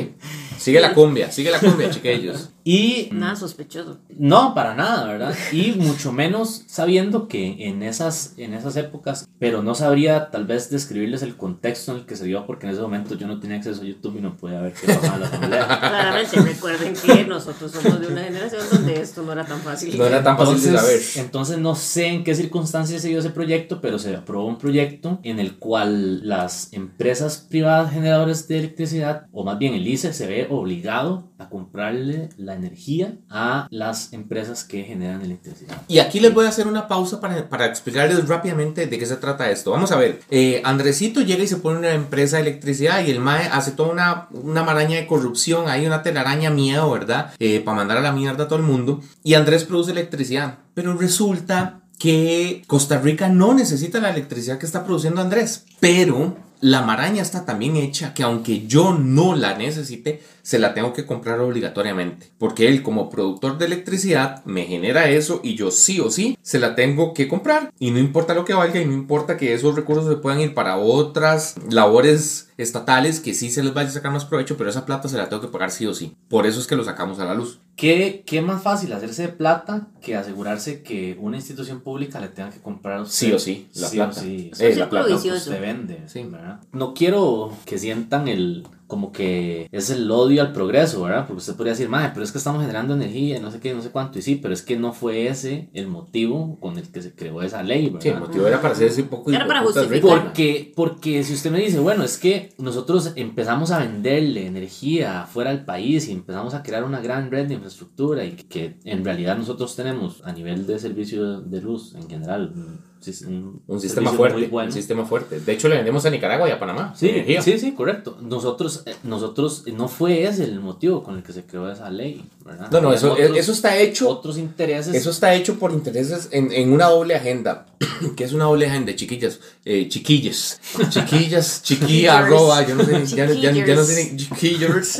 [0.58, 2.50] Sigue la cumbia, sigue la cumbia, chiquillos.
[2.66, 3.98] Y Nada sospechoso.
[4.08, 5.34] No, para nada, ¿verdad?
[5.52, 10.70] Y mucho menos sabiendo que en esas, en esas épocas, pero no sabría tal vez
[10.70, 13.58] describirles el contexto en el que se dio, porque en ese momento yo no tenía
[13.58, 15.66] acceso a YouTube y no podía ver qué pasaba en la asamblea.
[15.66, 19.98] Claramente recuerden que nosotros somos de una generación donde esto no era tan fácil.
[19.98, 20.78] No era tan fácil de saber.
[20.94, 24.56] Entonces, entonces no sé en qué circunstancias se dio ese proyecto, pero se aprobó un
[24.56, 30.12] proyecto en el cual las empresas privadas generadoras de electricidad, o más bien el ICE
[30.12, 35.82] se ve obligado a comprarle la energía a las empresas que generan electricidad.
[35.88, 39.16] Y aquí les voy a hacer una pausa para, para explicarles rápidamente de qué se
[39.16, 39.70] trata esto.
[39.70, 43.20] Vamos a ver, eh, Andresito llega y se pone una empresa de electricidad y el
[43.20, 47.32] MAE hace toda una, una maraña de corrupción, hay una telaraña miedo, ¿verdad?
[47.38, 49.00] Eh, para mandar a la mierda a todo el mundo.
[49.22, 50.58] Y Andrés produce electricidad.
[50.74, 55.64] Pero resulta que Costa Rica no necesita la electricidad que está produciendo Andrés.
[55.80, 60.92] Pero la maraña está también hecha que aunque yo no la necesite, se la tengo
[60.92, 62.30] que comprar obligatoriamente.
[62.38, 66.58] Porque él como productor de electricidad me genera eso y yo sí o sí se
[66.58, 67.72] la tengo que comprar.
[67.78, 70.52] Y no importa lo que valga y no importa que esos recursos se puedan ir
[70.52, 74.84] para otras labores estatales que sí se les vaya a sacar más provecho, pero esa
[74.86, 76.14] plata se la tengo que pagar sí o sí.
[76.28, 77.60] Por eso es que lo sacamos a la luz.
[77.74, 82.50] ¿Qué, qué más fácil hacerse de plata que asegurarse que una institución pública le tenga
[82.50, 83.14] que comprar a usted?
[83.26, 84.20] Sí o sí, la Sí plata.
[84.20, 84.50] o sí.
[84.60, 85.08] Eh, Es la plata.
[85.08, 85.36] Vicioso.
[85.50, 86.22] usted vende, Sí.
[86.24, 86.60] ¿verdad?
[86.72, 91.26] No quiero que sientan el como que es el odio al progreso, ¿verdad?
[91.26, 93.74] Porque usted podría decir, madre, pero es que estamos generando energía, y no sé qué,
[93.74, 96.88] no sé cuánto, y sí, pero es que no fue ese el motivo con el
[96.92, 98.00] que se creó esa ley, ¿verdad?
[98.02, 100.00] Sí, el motivo era para hacer ese poco Era para justificar.
[100.00, 105.50] Porque, porque si usted me dice, bueno, es que nosotros empezamos a venderle energía fuera
[105.50, 109.36] del país y empezamos a crear una gran red de infraestructura y que en realidad
[109.36, 114.12] nosotros tenemos a nivel de servicio de luz en general un, sis- un Un sistema
[114.12, 114.68] fuerte, muy bueno.
[114.68, 115.40] un sistema fuerte.
[115.40, 116.92] De hecho, le vendemos a Nicaragua y a Panamá.
[116.96, 117.42] Sí, energía.
[117.42, 118.16] sí, sí, correcto.
[118.22, 122.24] Nosotros, eh, nosotros, no fue ese el motivo con el que se creó esa ley,
[122.44, 122.70] ¿verdad?
[122.70, 124.08] No, no, eso, otros- eso está hecho.
[124.08, 124.94] Otros intereses.
[124.94, 127.66] Eso está hecho por intereses en, en una doble agenda.
[128.16, 128.94] ¿Qué es una doble agenda?
[128.94, 129.40] Chiquillas.
[129.64, 130.60] Eh, chiquillas.
[130.90, 132.66] Chiquillas, chiquilla, arroba.
[132.66, 134.16] Yo no sé, ya, ya- ya no sé.
[134.16, 134.98] Chiquillers.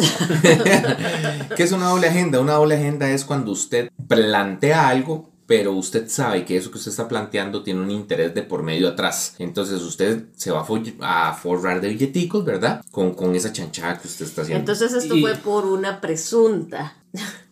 [1.56, 2.40] ¿Qué es una doble agenda?
[2.40, 5.30] Una doble agenda es cuando usted plantea algo.
[5.46, 8.88] Pero usted sabe que eso que usted está planteando tiene un interés de por medio
[8.88, 9.34] atrás.
[9.38, 12.82] Entonces usted se va a, fo- a forrar de billeticos, ¿verdad?
[12.90, 14.60] Con, con esa chanchada que usted está haciendo.
[14.60, 16.96] Entonces esto Y- fue por una presunta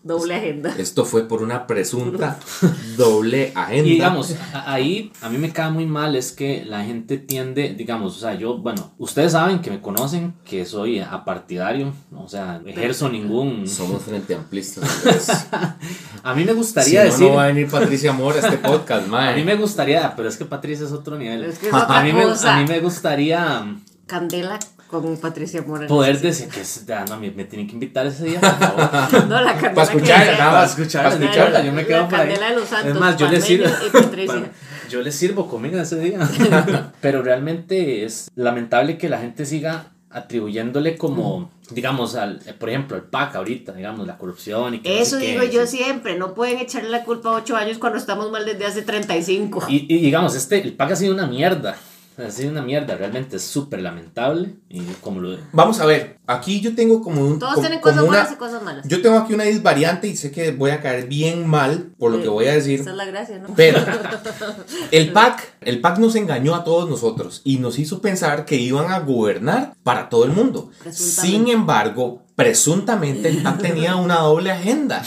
[0.04, 0.74] doble agenda.
[0.78, 2.38] Esto fue por una presunta
[2.96, 3.86] doble agenda.
[3.88, 7.74] Y digamos, a- ahí a mí me cae muy mal es que la gente tiende,
[7.74, 12.60] digamos, o sea, yo, bueno, ustedes saben que me conocen, que soy apartidario, o sea,
[12.66, 13.66] ejerzo ningún...
[13.68, 14.84] Somos frente amplistas.
[15.04, 15.46] Andrés.
[16.24, 17.28] A mí me gustaría decir...
[17.28, 19.36] no va a venir Patricia Mora a este podcast, A mae.
[19.36, 21.42] mí me gustaría, pero es que Patricia es otro nivel.
[21.44, 24.58] Es que es otra a, mí me, a mí me gustaría Candela
[25.00, 25.86] con Patricia Mora.
[25.88, 29.26] poder decir que es- ah, no, me, me tienen que invitar ese día, por favor.
[29.28, 31.64] No, la candela Para decía- nada Para escucharla, La- escucharla.
[31.64, 32.08] yo me la quedo ahí.
[32.10, 34.26] candela de los santos, Es más, yo les sirvo, y Patricia.
[34.32, 34.46] Bueno,
[34.90, 36.18] yo les sirvo comida ese día.
[37.00, 43.02] Pero realmente es lamentable que la gente siga atribuyéndole como, digamos, al, por ejemplo, el
[43.02, 45.78] PAC ahorita, digamos, la corrupción y que no Eso qué, digo yo sí.
[45.78, 49.64] siempre, no pueden echarle la culpa a 8 años cuando estamos mal desde hace 35.
[49.68, 51.76] Y, y digamos, este, el PAC ha sido una mierda.
[52.18, 54.54] Ha sido una mierda, realmente es súper lamentable.
[54.68, 55.38] Y como lo.
[55.52, 57.38] Vamos a ver, aquí yo tengo como un.
[57.38, 58.86] Todos como- tienen como cosas una- buenas y cosas malas.
[58.88, 62.20] Yo tengo aquí una disvariante y sé que voy a caer bien mal por lo
[62.20, 62.80] que voy a decir.
[62.80, 63.48] Esa es la gracia, ¿no?
[63.56, 63.78] Pero
[64.90, 68.90] el PAC, el PAC nos engañó a todos nosotros y nos hizo pensar que iban
[68.92, 70.70] a gobernar para todo el mundo.
[70.90, 75.02] Sin embargo, presuntamente el PAC tenía una doble agenda.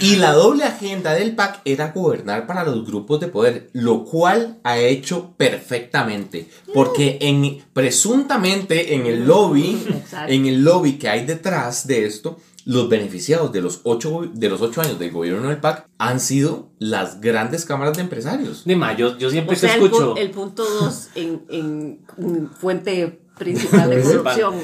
[0.00, 4.58] Y la doble agenda del PAC era gobernar para los grupos de poder, lo cual
[4.62, 6.48] ha hecho perfectamente.
[6.74, 10.32] Porque en, presuntamente en el lobby, Exacto.
[10.32, 14.60] en el lobby que hay detrás de esto, los beneficiados de los ocho, de los
[14.60, 18.64] ocho años del gobierno del PAC han sido las grandes cámaras de empresarios.
[18.64, 20.16] Dima, yo, yo siempre O sea, que el, escucho.
[20.16, 24.54] el punto 2 en, en, en fuente principal de corrupción.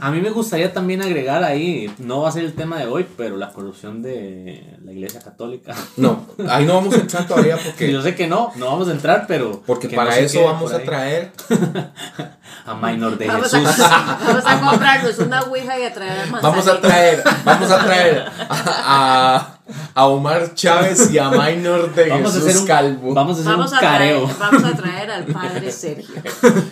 [0.00, 3.06] A mí me gustaría también agregar ahí, no va a ser el tema de hoy,
[3.16, 5.74] pero la corrupción de la Iglesia Católica.
[5.96, 8.88] No, ahí no vamos a entrar todavía Que porque, yo sé que no, no vamos
[8.88, 9.62] a entrar, pero.
[9.66, 11.32] porque que para no eso vamos a traer
[12.66, 13.68] a Minor de Vamos Jesús.
[13.80, 17.84] a, vamos a comprarnos una ouija y a traer al Vamos a traer, vamos a
[17.84, 19.59] traer a, a-
[19.94, 23.14] a Omar Chávez y a Minor de Vamos a Jesús hacer un, Calvo.
[23.14, 24.30] Vamos a hacer Vamos un a, traer, careo.
[24.38, 26.22] vamos a traer al padre Sergio.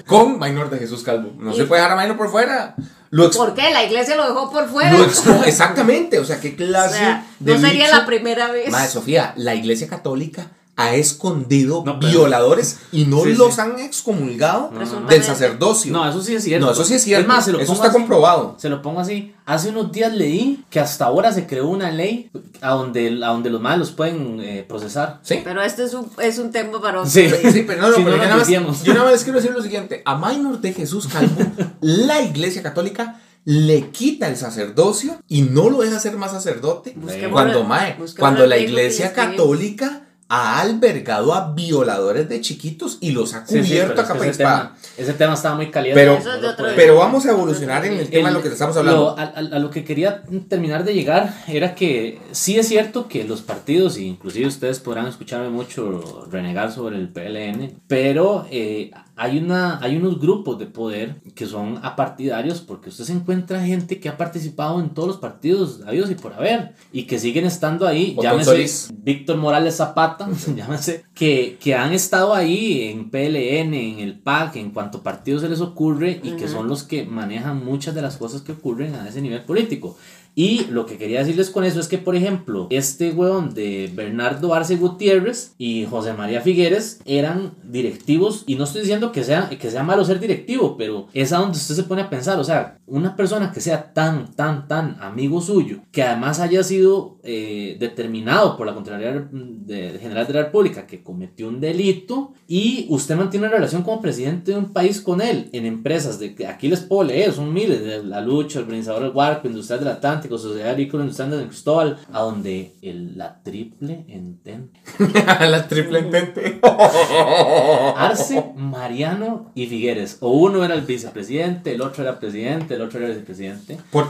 [0.06, 1.32] Con Minor de Jesús Calvo.
[1.38, 2.74] No Y- se puede dejar a Minor por fuera.
[3.10, 3.70] Lo ¿Por qué?
[3.72, 4.92] La iglesia lo dejó por fuera.
[4.92, 7.02] lo expo- exactamente, o sea, qué o clase
[7.38, 7.96] de no sería bicho.
[7.96, 8.70] la primera vez.
[8.70, 10.48] Madre Sofía, la iglesia católica
[10.80, 13.60] ha escondido No, pero- violadores y no Sí, los sí.
[13.60, 14.70] han excomulgado
[15.08, 15.92] del sacerdocio.
[15.92, 16.66] No, eso sí es cierto.
[16.66, 17.26] No, eso sí es cierto.
[17.26, 17.96] más, se lo eso está así.
[17.96, 18.54] comprobado.
[18.58, 19.34] Se lo pongo así.
[19.44, 23.50] Hace unos días leí que hasta ahora se creó una ley a donde, a donde
[23.50, 25.18] los malos pueden eh, procesar.
[25.22, 25.40] Sí.
[25.42, 27.28] Pero este es un, es un tema para otro Sí.
[27.52, 29.40] Sí, pero no, no, Si pero no yo, nada más, yo nada más les quiero
[29.40, 30.02] decir lo siguiente.
[30.04, 31.34] A Minor de Jesús Calvo,
[31.80, 36.94] la iglesia católica le quita el sacerdocio y no lo deja ser más sacerdote.
[37.32, 43.32] Cuando, mae, busquémoslo cuando la iglesia católica ha albergado a violadores de chiquitos y los
[43.34, 45.54] ha Sí, sí, cubierto pero a es que capa y ese, tema, ese tema estaba
[45.56, 45.98] muy caliente.
[46.00, 48.48] Pero, Eso es de otro- pero vamos a evolucionar en el tema de lo que
[48.48, 49.00] estamos hablando.
[49.16, 53.24] Lo- a, a- lo que quería terminar de llegar era que sí es cierto que
[53.24, 59.80] los partidos, inclusive ustedes podrán escucharme mucho renegar sobre el PLN, pero eh, hay, una,
[59.80, 64.16] hay unos grupos de poder que son apartidarios porque usted se encuentra gente que ha
[64.16, 68.16] participado en todos los partidos habidos y por haber y que siguen estando ahí.
[68.22, 68.94] Llámese.
[68.94, 74.70] Víctor Morales Zapata, llámese, que, que han estado ahí en PLN, en el PAC, en
[74.70, 78.42] cuanto partido se les ocurre y que son los que manejan muchas de las cosas
[78.42, 79.96] que ocurren a ese nivel político.
[80.38, 84.54] Y lo que quería decirles con eso es que, por ejemplo, este weón de Bernardo
[84.54, 89.68] Arce Gutiérrez y José María Figueres eran directivos, y no estoy diciendo que sea, que
[89.68, 92.78] sea malo ser directivo, pero es a donde usted se pone a pensar, o sea,
[92.86, 98.56] una persona que sea tan, tan, tan amigo suyo, que además haya sido eh, determinado
[98.56, 103.46] por la Contraloría de- General de la República que cometió un delito, y usted mantiene
[103.48, 107.02] una relación como presidente de un país con él, en empresas de aquí les puedo
[107.02, 111.04] leer, son miles, de la lucha, el organizador del Guarco, Industrial del Atlántico, Sociedad Agrícola
[111.04, 114.80] Industrial de San Cristóbal, a donde el, la triple entente.
[115.40, 116.60] la triple intente.
[117.96, 120.18] Arce, Mariano y Figueres.
[120.20, 123.78] O uno era el vicepresidente, el otro era presidente, el otro era vicepresidente.
[123.90, 124.08] Por-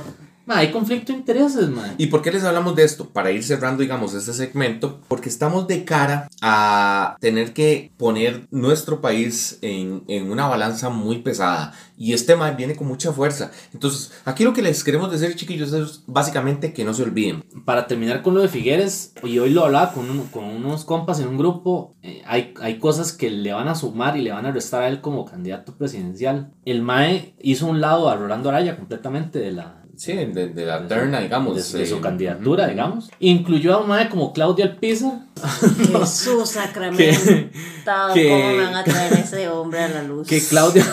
[0.48, 1.94] Ma, hay conflicto de intereses, man.
[1.98, 3.10] ¿Y por qué les hablamos de esto?
[3.10, 9.02] Para ir cerrando, digamos, este segmento, porque estamos de cara a tener que poner nuestro
[9.02, 11.74] país en, en una balanza muy pesada.
[11.98, 13.50] Y este tema viene con mucha fuerza.
[13.74, 17.44] Entonces, aquí lo que les queremos decir, chiquillos, es básicamente que no se olviden.
[17.66, 21.20] Para terminar con lo de Figueres, y hoy lo hablaba con, un- con unos compas
[21.20, 24.46] en un grupo, eh, hay, hay cosas que le van a sumar y le van
[24.46, 26.52] a restar a él como candidato presidencial.
[26.64, 30.86] El MAE hizo un lado a Rolando Araya completamente de la, Sí, de, de la
[30.86, 31.56] terna, digamos.
[31.56, 33.10] de, su- de su eh, candidatura, digamos.
[33.18, 35.26] Incluyó a un MAE como Claudia Alpizar,
[35.92, 40.28] Jesús sacramentado, que- ¿cómo me van a traer ese hombre a la luz?
[40.28, 40.84] que Claudio,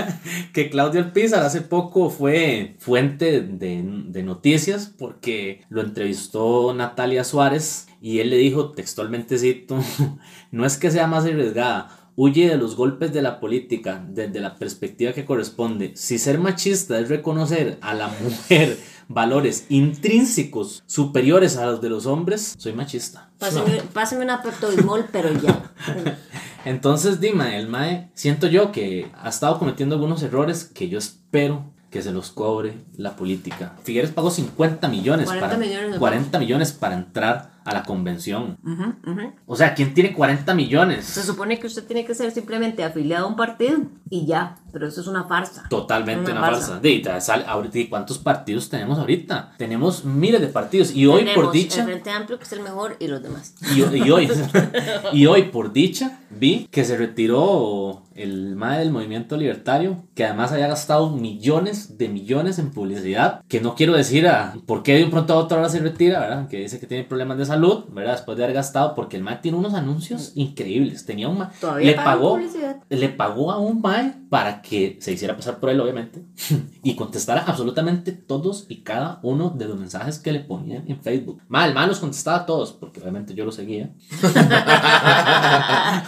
[0.52, 7.88] que Claudio Alpizar hace poco fue fuente de, de noticias porque lo entrevistó Natalia Suárez
[8.00, 9.78] y él le dijo textualmente cito,
[10.50, 14.54] no es que sea más arriesgada, huye de los golpes de la política desde la
[14.54, 15.90] perspectiva que corresponde.
[15.96, 22.06] Si ser machista es reconocer a la mujer valores intrínsecos superiores a los de los
[22.06, 23.30] hombres, soy machista.
[23.38, 25.72] Páseme, páseme una Pepto-Bismol, pero ya.
[26.64, 31.72] Entonces, Dima, el Mae, siento yo que ha estado cometiendo algunos errores que yo espero
[31.90, 33.74] que se los cobre la política.
[33.82, 38.58] Figueres pagó 50 millones 40 para millones de 40 millones para entrar a la convención.
[39.46, 41.04] O sea, ¿quién tiene 40 millones?
[41.04, 44.86] Se supone que usted tiene que ser simplemente afiliado a un partido y ya, pero
[44.86, 45.64] eso es una farsa.
[45.68, 46.80] Totalmente Una una, farsa.
[46.82, 47.34] farsa.
[47.46, 49.54] Ahorita, ¿y ¿Cuántos partidos tenemos ahorita?
[49.56, 50.94] Tenemos miles de partidos.
[50.94, 53.54] Y hoy, Tenemos por dicha, El Frente Amplio, que es el mejor, y los demás.
[53.74, 54.30] Y, y hoy,
[55.12, 60.52] y hoy, por dicha, vi que se retiró el MAE del movimiento libertario, que además
[60.52, 65.04] había gastado millones de millones en publicidad, que no quiero decir a por qué de
[65.04, 66.48] un pronto a otro ahora se retira, ¿verdad?
[66.48, 68.12] Que dice que tiene problemas de salud, ¿verdad?
[68.12, 71.06] Después de haber gastado, porque el MAE tiene unos anuncios increíbles.
[71.06, 72.76] Tenía un MAE, le pagó, publicidad.
[72.88, 76.22] le pagó a un MAE para que se hiciera pasar por él, obviamente,
[76.82, 81.40] y contestara absolutamente todos y cada uno de los mensajes que le ponían en Facebook.
[81.48, 83.90] MAE, el MAE los contestaba a todos, porque obviamente yo lo seguía.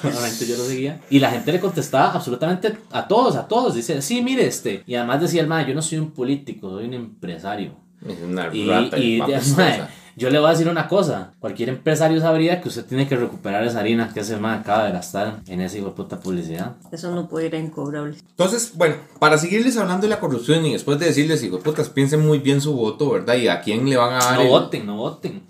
[0.05, 1.01] Obviamente yo lo seguía.
[1.11, 3.75] Y la gente le contestaba absolutamente a todos, a todos.
[3.75, 4.83] Dice, sí, mire este.
[4.87, 7.73] Y además decía el mae, yo no soy un político, soy un empresario.
[8.07, 9.21] Es una Y, rata y
[10.17, 11.33] yo le voy a decir una cosa.
[11.41, 14.93] Cualquier empresario sabría que usted tiene que recuperar esa harina que ese mae acaba de
[14.93, 16.77] gastar en esa hijo de puta publicidad.
[16.93, 18.17] Eso no puede ir a incobrable.
[18.31, 21.89] Entonces, bueno, para seguirles hablando de la corrupción y después de decirles, hijo de putas,
[21.89, 23.35] piensen muy bien su voto, ¿verdad?
[23.37, 24.35] Y a quién le van a dar.
[24.37, 25.43] No el- voten, no voten.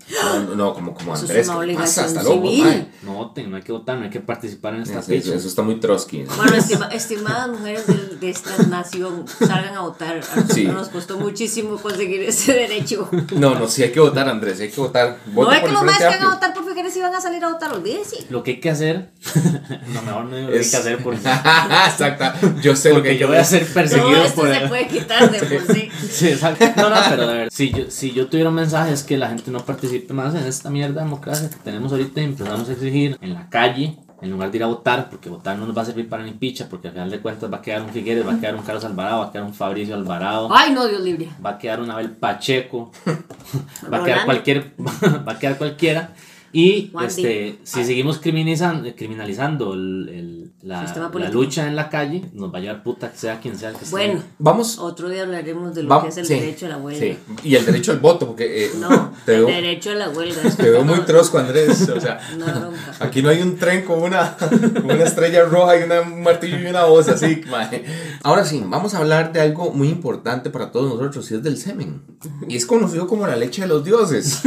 [0.47, 1.47] No, no, como, como Eso es Andrés.
[1.49, 2.01] una ¿qué pasa?
[2.05, 2.85] obligación Hasta luego.
[3.03, 5.35] No voten, no hay que votar, no hay que participar en esta Eso, eso- ficha.
[5.35, 6.23] eso está muy Trotsky.
[6.37, 10.21] Bueno, estima- estimadas mujeres de, de esta nación, salgan a votar.
[10.53, 10.65] Sí.
[10.65, 13.09] nos costó muchísimo conseguir ese derecho.
[13.35, 15.17] No, no, sí hay que votar, Andrés, hay que votar.
[15.33, 17.43] No es que los más que van a votar por Figueres y van a salir
[17.43, 18.25] a votar, olvídense.
[18.29, 19.11] Lo que hay que hacer,
[19.93, 21.19] no, mejor no digo lo que hay Es- que hacer porque,
[21.87, 23.65] Exacto, yo sé lo que porque yo voy a hacer.
[23.65, 25.89] ser perseguido esto por se el- puede quitar de por sí.
[26.15, 26.65] Sí, exacto.
[26.77, 29.27] No, no, pero de verdad, si yo, si yo tuviera un mensaje es que la
[29.29, 32.71] gente no participe más en esta mierda de democracia que tenemos ahorita y empezamos a
[32.71, 35.83] exigir en la calle, en lugar de ir a votar, porque votar no nos va
[35.83, 38.27] a servir para ni picha, porque al final de cuentas va a quedar un Figueres,
[38.27, 41.01] va a quedar un Carlos Alvarado, va a quedar un Fabricio Alvarado, Ay, no, Dios
[41.01, 41.29] libre.
[41.43, 42.91] va a quedar un Abel Pacheco,
[43.91, 44.73] va a quedar cualquier,
[45.27, 46.09] va a quedar cualquiera.
[46.57, 50.85] Y este, si seguimos criminalizando, criminalizando el- el- la,
[51.29, 53.83] lucha en la calle, nos va a llevar puta que sea quien sea el que
[53.83, 53.91] esté.
[53.91, 54.79] Bueno, Vamos.
[54.79, 56.99] otro día hablaremos de lo vamos que es el sí, derecho a la huelga.
[57.01, 57.17] sí.
[57.43, 58.65] Y el derecho al voto, porque.
[58.67, 60.41] eh, No, te el veo, derecho a la huelga.
[60.57, 61.89] te veo muy trosco, Andrés.
[61.89, 62.19] O sea.
[62.37, 62.95] No, nunca.
[63.01, 66.57] Aquí no hay un tren con una, con una estrella roja y una- un martillo
[66.57, 67.41] y una voz así.
[67.51, 67.83] mae.
[68.23, 71.57] Ahora sí, vamos a hablar de algo muy importante para todos nosotros y es del
[71.57, 72.01] semen.
[72.47, 74.41] Y es conocido como la leche de los dioses.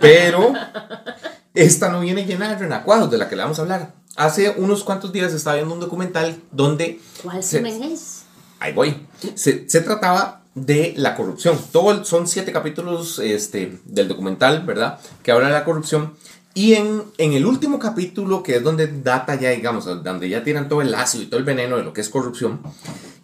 [0.00, 0.54] Pero
[1.54, 3.94] esta no viene llena de renacuajos de la que le vamos a hablar.
[4.16, 7.00] Hace unos cuantos días estaba viendo un documental donde...
[7.22, 7.60] ¿Cuál se-
[7.92, 8.22] es?
[8.60, 9.06] Ahí voy.
[9.34, 11.58] Se, se trataba de la corrupción.
[11.72, 15.00] Todo son siete capítulos este, del documental, ¿verdad?
[15.22, 16.14] Que habla de la corrupción.
[16.54, 20.68] Y en, en el último capítulo, que es donde data ya, digamos, donde ya tiran
[20.68, 22.60] todo el ácido y todo el veneno de lo que es corrupción,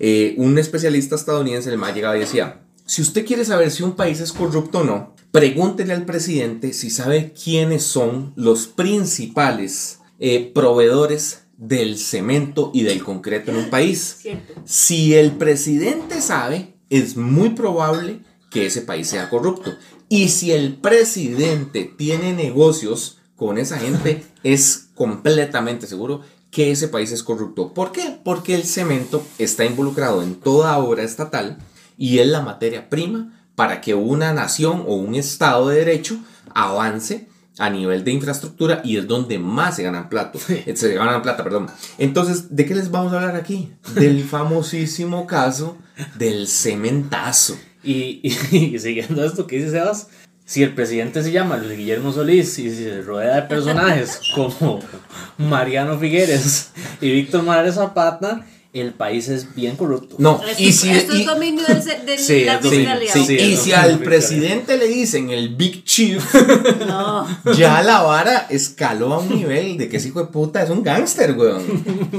[0.01, 2.59] eh, un especialista estadounidense, el más llegaba y decía,
[2.91, 6.91] si usted quiere saber si un país es corrupto o no, pregúntele al presidente si
[6.91, 14.16] sabe quiénes son los principales eh, proveedores del cemento y del concreto en un país.
[14.18, 14.55] Cierto.
[14.64, 19.72] Si el presidente sabe, es muy probable que ese país sea corrupto.
[20.09, 27.12] Y si el presidente tiene negocios con esa gente, es completamente seguro que ese país
[27.12, 27.72] es corrupto.
[27.72, 28.18] ¿Por qué?
[28.24, 31.59] Porque el cemento está involucrado en toda obra estatal
[32.01, 36.18] y es la materia prima para que una nación o un estado de derecho
[36.55, 37.28] avance
[37.59, 40.38] a nivel de infraestructura y es donde más se ganan plata.
[40.74, 41.66] Se ganan plata, perdón.
[41.98, 43.72] Entonces, ¿de qué les vamos a hablar aquí?
[43.94, 45.76] Del famosísimo caso
[46.16, 47.59] del cementazo.
[47.84, 50.09] Y, y- y siguiendo esto que dice Sebas,
[50.46, 54.80] si el presidente se llama Luis Guillermo Solís y se rodea de personajes como
[55.38, 60.14] Mariano Figueres y Víctor Morales Zapata, el país es bien corrupto.
[60.18, 61.83] No, Esto, y si, esto y- es dominio del,
[62.18, 66.23] Sí, la sí, sí, y si al presidente le dicen el Big Chief,
[66.87, 67.27] No.
[67.57, 70.83] ya la vara escaló a un nivel de que ese hijo de puta es un
[70.85, 71.62] gángster, weón.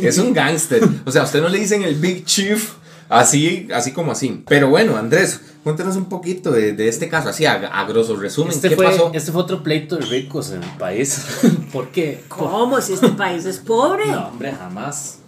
[0.01, 0.81] Es un gángster.
[1.05, 2.71] O sea, a usted no le dicen el Big Chief
[3.07, 4.43] así, así como así.
[4.47, 8.51] Pero bueno, Andrés, cuéntanos un poquito de, de este caso, así a, a grosso resumen.
[8.51, 9.11] Este ¿Qué fue, pasó?
[9.13, 11.21] este fue otro pleito de ricos en el país.
[11.71, 12.23] ¿Por qué?
[12.27, 12.81] ¿Cómo?
[12.81, 14.07] Si este país es pobre.
[14.07, 15.19] No, hombre, jamás.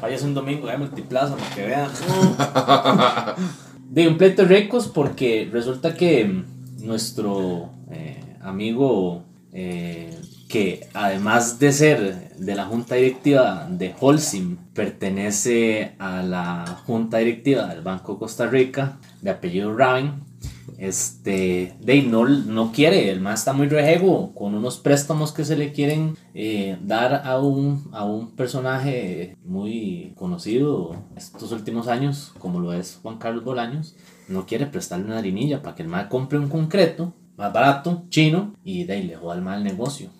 [0.00, 1.90] Vayas un domingo a Multiplaza para que vean.
[3.90, 6.44] De un pleito ricos porque resulta que
[6.78, 10.16] nuestro eh, amigo, eh,
[10.48, 17.66] que además de ser de la junta directiva de Holcim, pertenece a la junta directiva
[17.66, 20.29] del Banco Costa Rica, de apellido Rabin,
[20.78, 25.56] este, ahí no, no quiere, el más está muy rejego con unos préstamos que se
[25.56, 32.60] le quieren eh, dar a un, a un personaje muy conocido estos últimos años, como
[32.60, 33.96] lo es Juan Carlos Bolaños,
[34.28, 38.54] no quiere prestarle una harinilla para que el más compre un concreto más barato, chino,
[38.64, 40.10] y de ahí le joda el mal negocio.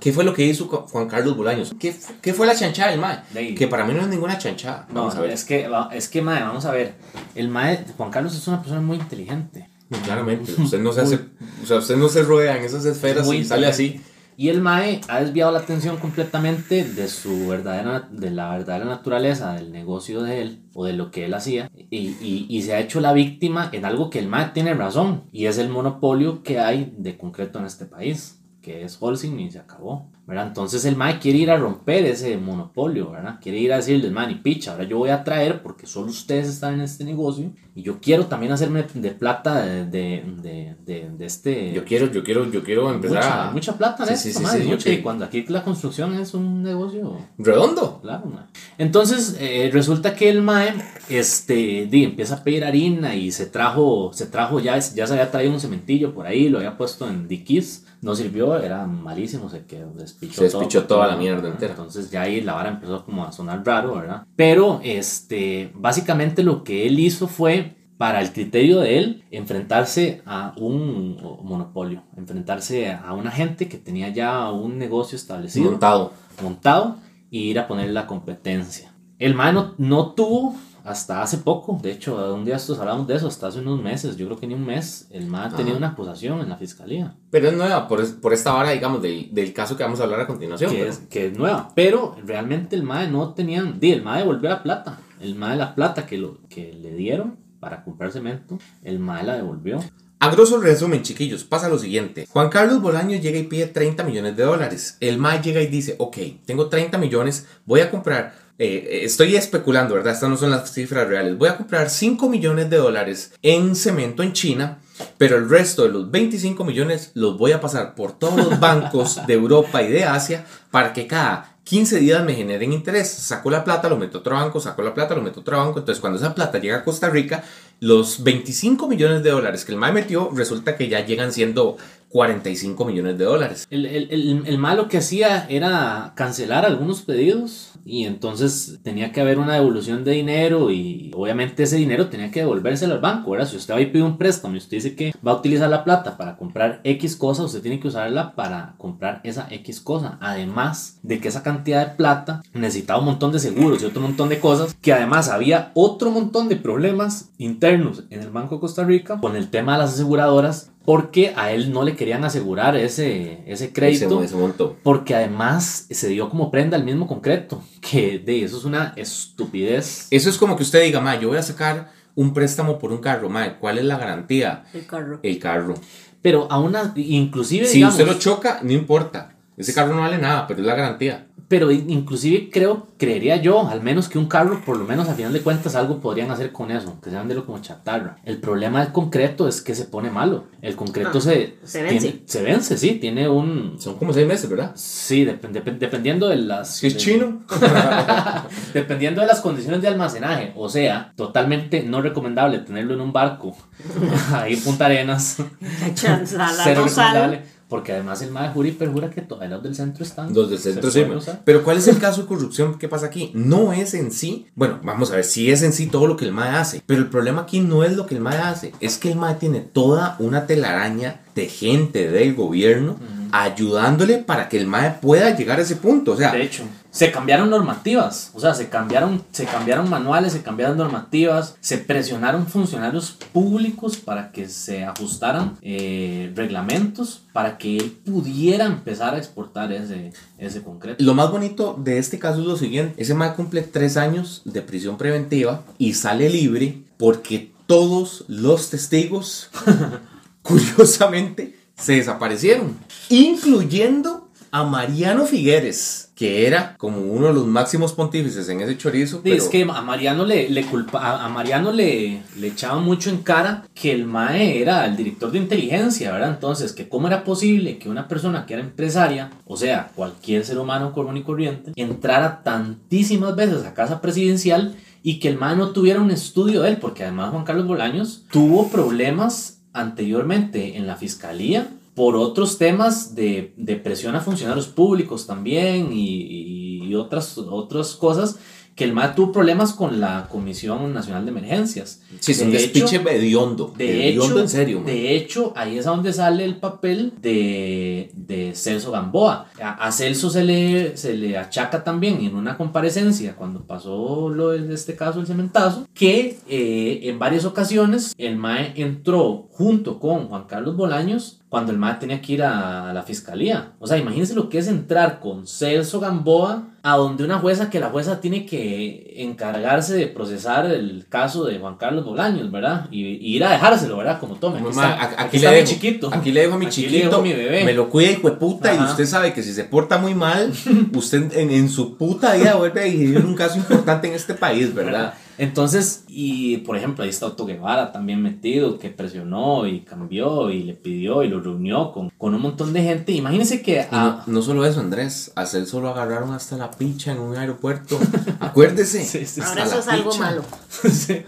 [0.00, 1.74] ¿Qué fue lo que hizo Juan Carlos Bolaños?
[1.78, 3.20] ¿Qué, qué fue la chanchada del mae?
[3.32, 3.54] De.
[3.54, 4.86] Que para mí no es ninguna chanchada.
[4.88, 5.30] No, Vamos a ver.
[5.30, 6.94] es que, es que, mae, vamos a ver,
[7.34, 9.67] el mae, Juan Carlos es una persona muy inteligente.
[10.04, 11.18] Claramente, usted no se hace,
[11.62, 14.00] o sea, usted no se rodea en esas esferas Muy y sale así.
[14.36, 19.54] Y el MAE ha desviado la atención completamente de su verdadera, de la verdadera naturaleza
[19.54, 22.78] del negocio de él o de lo que él hacía y, y, y se ha
[22.78, 26.60] hecho la víctima en algo que el MAE tiene razón y es el monopolio que
[26.60, 30.08] hay de concreto en este país, que es Holcim y se acabó.
[30.28, 30.48] ¿Verdad?
[30.48, 33.38] Entonces el MAE quiere ir a romper ese monopolio, ¿verdad?
[33.40, 36.48] Quiere ir a decirles, man, y picha, ahora yo voy a traer porque solo ustedes
[36.48, 41.24] están en este negocio y yo quiero también hacerme de plata de, de, de, de,
[41.24, 41.72] este...
[41.72, 43.50] Yo quiero, yo quiero, yo quiero empezar Mucha, a...
[43.52, 44.90] mucha plata en Sí, esto, sí, sí, madre, sí, mucha, sí.
[44.90, 48.00] y cuando aquí la construcción es un negocio, Redondo.
[48.02, 48.48] claro, madre.
[48.76, 50.74] Entonces, eh, resulta que el MAE
[51.08, 55.30] este, di, empieza a pedir harina y se trajo, se trajo ya, ya se había
[55.30, 59.64] traído un cementillo por ahí, lo había puesto en Dikis, no sirvió, era malísimo, se
[59.64, 61.52] quedó, despichó Se despichó todo, toda la mierda ¿verdad?
[61.52, 61.72] entera.
[61.72, 64.24] Entonces ya ahí la vara empezó como a sonar raro, ¿verdad?
[64.36, 70.54] Pero, este, básicamente lo que él hizo fue para el criterio de él, enfrentarse a
[70.56, 76.12] un monopolio, enfrentarse a una gente que tenía ya un negocio establecido, Montado.
[76.42, 76.96] montado,
[77.30, 78.92] y ir a poner la competencia.
[79.18, 80.54] El MAE no, no tuvo
[80.88, 84.16] hasta hace poco, de hecho, un día estos hablamos de eso, hasta hace unos meses,
[84.16, 85.76] yo creo que ni un mes, el tenido Ajá.
[85.76, 87.14] una acusación en la fiscalía.
[87.30, 90.20] Pero es nueva, por, por esta hora, digamos, del, del caso que vamos a hablar
[90.20, 90.70] a continuación.
[90.70, 91.70] que pero- es, que es nueva.
[91.74, 93.78] Pero realmente el MAE no tenían.
[93.78, 94.98] Di, el MAE devolvió la plata.
[95.20, 99.36] El MAE la plata que, lo, que le dieron para comprar cemento, el MAE la
[99.36, 99.80] devolvió.
[100.20, 102.26] A grosso resumen, chiquillos, pasa lo siguiente.
[102.30, 104.96] Juan Carlos Bolaños llega y pide 30 millones de dólares.
[105.00, 109.94] El MAE llega y dice, ok, tengo 30 millones, voy a comprar, eh, estoy especulando,
[109.94, 110.14] ¿verdad?
[110.14, 111.38] Estas no son las cifras reales.
[111.38, 114.80] Voy a comprar 5 millones de dólares en cemento en China
[115.16, 119.20] pero el resto de los 25 millones los voy a pasar por todos los bancos
[119.26, 123.10] de Europa y de Asia para que cada 15 días me generen interés.
[123.10, 125.58] Saco la plata, lo meto a otro banco, saco la plata, lo meto a otro
[125.58, 125.78] banco.
[125.80, 127.44] Entonces, cuando esa plata llega a Costa Rica,
[127.80, 131.76] los 25 millones de dólares que el MAE metió, resulta que ya llegan siendo
[132.08, 133.66] 45 millones de dólares.
[133.70, 139.20] El, el, el, el malo que hacía era cancelar algunos pedidos y entonces tenía que
[139.20, 143.48] haber una devolución de dinero y obviamente ese dinero tenía que devolvérselo al banco, ¿verdad?
[143.48, 145.84] Si usted va y pide un préstamo y usted dice que va a utilizar la
[145.84, 150.18] plata para comprar X cosa, usted tiene que usarla para comprar esa X cosa.
[150.20, 154.28] Además de que esa cantidad de plata necesitaba un montón de seguros y otro montón
[154.28, 158.84] de cosas, que además había otro montón de problemas internos en el Banco de Costa
[158.84, 163.42] Rica con el tema de las aseguradoras porque a él no le querían asegurar ese,
[163.46, 164.22] ese crédito.
[164.22, 164.78] Ese, ese monto.
[164.82, 167.62] Porque además se dio como prenda el mismo concreto.
[167.82, 170.08] Que de eso es una estupidez.
[170.10, 173.02] Eso es como que usted diga, ma, yo voy a sacar un préstamo por un
[173.02, 174.64] carro, ma, ¿cuál es la garantía?
[174.72, 175.20] El carro.
[175.22, 175.74] El carro.
[176.22, 179.36] Pero a una, inclusive, Si digamos, usted lo choca, no importa.
[179.58, 181.26] Ese carro no vale nada, pero es la garantía.
[181.48, 185.32] Pero inclusive creo, creería yo, al menos que un carro, por lo menos a final
[185.32, 188.18] de cuentas, algo podrían hacer con eso, que se venderlo como chatarra.
[188.24, 190.44] El problema del concreto es que se pone malo.
[190.60, 191.98] El concreto Ah, se, se vence.
[192.00, 193.76] tiene- se vence, sí, tiene un...
[193.80, 194.72] Son como seis meses, ¿verdad?
[194.74, 196.84] Sí, dep- dep- dependiendo de las...
[196.84, 197.40] Es de- chino.
[198.74, 203.56] Dependiendo de las condiciones de almacenaje, o sea, totalmente no recomendable tenerlo en un barco,
[204.34, 205.36] ahí en Punta Arenas,
[205.94, 210.32] cero recomendable, porque además el MAE jura y perjura que todavía los del centro están.
[210.32, 211.04] Los del centro sí.
[211.44, 213.30] Pero ¿cuál es el caso de corrupción que pasa aquí?
[213.34, 216.24] No es en sí, bueno, vamos a ver, sí es en sí todo lo que
[216.24, 218.98] el MAE hace, pero el problema aquí no es lo que el MAE hace, es
[218.98, 222.96] que el MAE tiene toda una telaraña de gente del gobierno
[223.32, 226.12] ayudándole para que el MAE pueda llegar a ese punto.
[226.12, 230.42] O sea, De hecho, se cambiaron normativas, o sea, se cambiaron, se cambiaron manuales, se
[230.42, 237.96] cambiaron normativas, se presionaron funcionarios públicos para que se ajustaran eh, reglamentos para que él
[238.04, 241.04] pudiera empezar a exportar ese, ese concreto.
[241.04, 243.00] Lo más bonito de este caso es lo siguiente.
[243.00, 249.50] Ese mae cumple tres años de prisión preventiva y sale libre porque todos los testigos,
[250.42, 252.76] curiosamente, se desaparecieron.
[253.08, 259.16] Incluyendo a Mariano Figueres, que era como uno de los máximos pontífices en ese chorizo.
[259.18, 262.80] Sí, pero- es que a Mariano le, le culpa, a- a Mariano le, le echaba
[262.80, 266.30] mucho en cara que el MAE era el director de inteligencia, ¿verdad?
[266.30, 270.58] Entonces, que cómo era posible que una persona que era empresaria, o sea, cualquier ser
[270.58, 275.70] humano común y corriente, entrara tantísimas veces a casa presidencial y que el MAE no
[275.70, 280.96] tuviera un estudio de él, porque además Juan Carlos Bolaños tuvo problemas anteriormente en la
[280.96, 287.94] fiscalía por otros temas de, de presión a funcionarios públicos también y, y otras, otras
[287.94, 288.38] cosas
[288.78, 292.00] que el MAE tuvo problemas con la Comisión Nacional de Emergencias.
[292.20, 293.74] Sí, es un De despiche hediondo.
[293.76, 294.80] De hecho, en serio.
[294.80, 294.94] mae.
[294.94, 299.48] de hecho, ahí es a donde sale el papel de, de Celso Gamboa.
[299.60, 304.50] A, a Celso se le, se le achaca también en una comparecencia cuando pasó lo
[304.50, 310.28] de este caso, el cementazo, que eh, en varias ocasiones el MAE entró junto con
[310.28, 313.72] Juan Carlos Bolaños cuando el MAE tenía que ir a la fiscalía.
[313.80, 317.80] O sea, imagínense lo que es entrar con Celso Gamboa a donde una jueza que
[317.80, 322.86] la jueza tiene que encargarse de procesar el caso de Juan Carlos Bolaños, ¿verdad?
[322.90, 324.20] Y, y ir a dejárselo, ¿verdad?
[324.20, 326.10] Como tome, aquí Mamá, está, a- aquí aquí, está le mi dejo, chiquito.
[326.12, 327.08] Aquí le dejo a mi Aquí le chiquito.
[327.10, 327.64] dejo mi bebé.
[327.64, 328.74] Me lo cuida, hijo de puta.
[328.74, 330.52] Y usted sabe que si se porta muy mal,
[330.94, 334.74] usted en, en su puta vida vuelve a vivir un caso importante en este país,
[334.74, 335.14] ¿verdad?
[335.38, 340.64] Entonces, y por ejemplo, ahí está Otto Guevara también metido, que presionó y cambió y
[340.64, 343.12] le pidió y lo reunió con, con un montón de gente.
[343.12, 343.86] Imagínense que...
[343.90, 345.30] No, no solo eso, Andrés.
[345.36, 347.98] A Celso lo agarraron hasta la picha en un aeropuerto.
[348.40, 349.04] Acuérdese.
[349.04, 350.42] Sí, sí, Ahora hasta eso la es algo malo.
[350.90, 351.22] sí.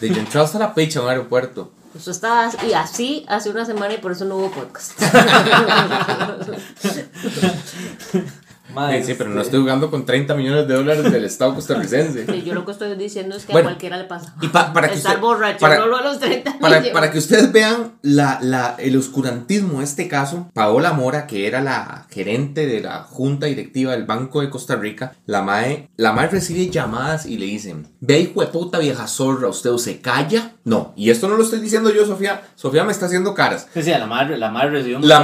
[0.00, 1.72] De yo entré hasta la picha en un aeropuerto.
[1.94, 4.92] Eso estaba y así hace una semana y por eso no hubo podcast.
[8.74, 12.26] Madre, Sí, sí, pero no estoy jugando con 30 millones de dólares del Estado costarricense.
[12.26, 14.34] Sí, yo lo que estoy diciendo es que Bueno, a cualquiera le pasa.
[14.40, 16.92] y pa- para que Estar usted- borracho, para- no lo a los 30 Para, millones.
[16.92, 21.60] para que ustedes vean la, la, el oscurantismo de este caso, Paola Mora, que era
[21.60, 26.28] la gerente de la junta directiva del Banco de Costa Rica, la MAE, la MAE
[26.28, 30.52] recibe llamadas y le dicen, ve hijo de puta vieja zorra, ¿usted o se calla?
[30.64, 33.66] No, y esto no lo estoy diciendo yo, Sofía, Sofía me está haciendo caras.
[33.74, 35.20] Sí, sí, a la madre, la recibió un La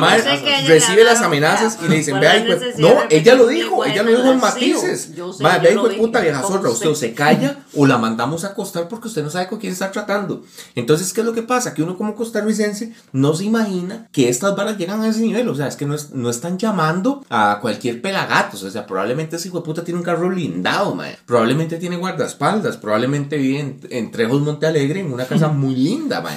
[0.66, 2.55] recibe las amenazas y le dicen, la hijo de-".
[2.57, 5.14] necesidad no, ella lo dijo, ella lo dijo en matices.
[5.14, 8.45] yo sé, Mae, yo de vi, puta vieja zorra, usted se calla o la mandamos
[8.45, 10.45] a acostar porque usted no sabe con quién está tratando.
[10.74, 11.74] Entonces, ¿qué es lo que pasa?
[11.74, 15.49] Que uno como costarricense no se imagina que estas varas llegan a ese nivel.
[15.49, 18.62] O sea, es que no, es- no están llamando a cualquier pelagatos.
[18.62, 21.16] O sea, probablemente ese hijo de puta tiene un carro blindado, mae.
[21.26, 22.76] Probablemente tiene guardaespaldas.
[22.76, 26.37] Probablemente vive en, en Trejos Monte Alegre en una casa muy linda, mae.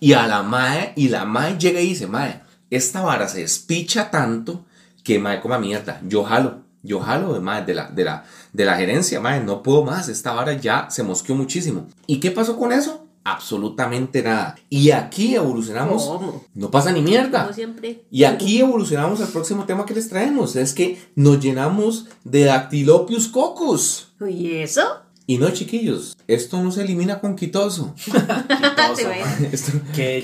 [0.00, 4.10] Y a la mae, y la mae llega y dice, mae, esta vara se despicha
[4.10, 4.64] tanto
[5.06, 6.00] que mae coma mierda.
[6.08, 6.66] Yo jalo.
[6.82, 10.08] Yo jalo de, mae, de, la, de, la, de la gerencia, mae, no puedo más.
[10.08, 11.86] Esta vara ya se mosqueó muchísimo.
[12.06, 13.06] ¿Y qué pasó con eso?
[13.24, 14.56] Absolutamente nada.
[14.68, 16.04] Y aquí evolucionamos.
[16.04, 16.44] ¿Cómo?
[16.54, 17.42] No pasa ni mierda.
[17.42, 18.04] Como siempre.
[18.10, 20.54] Y aquí evolucionamos al próximo tema que les traemos.
[20.54, 24.12] Es que nos llenamos de Dactylopius coccus.
[24.28, 24.82] ¿Y eso?
[25.26, 27.94] Y no, chiquillos, esto no se elimina con quitoso.
[29.52, 30.20] Esto- Qué.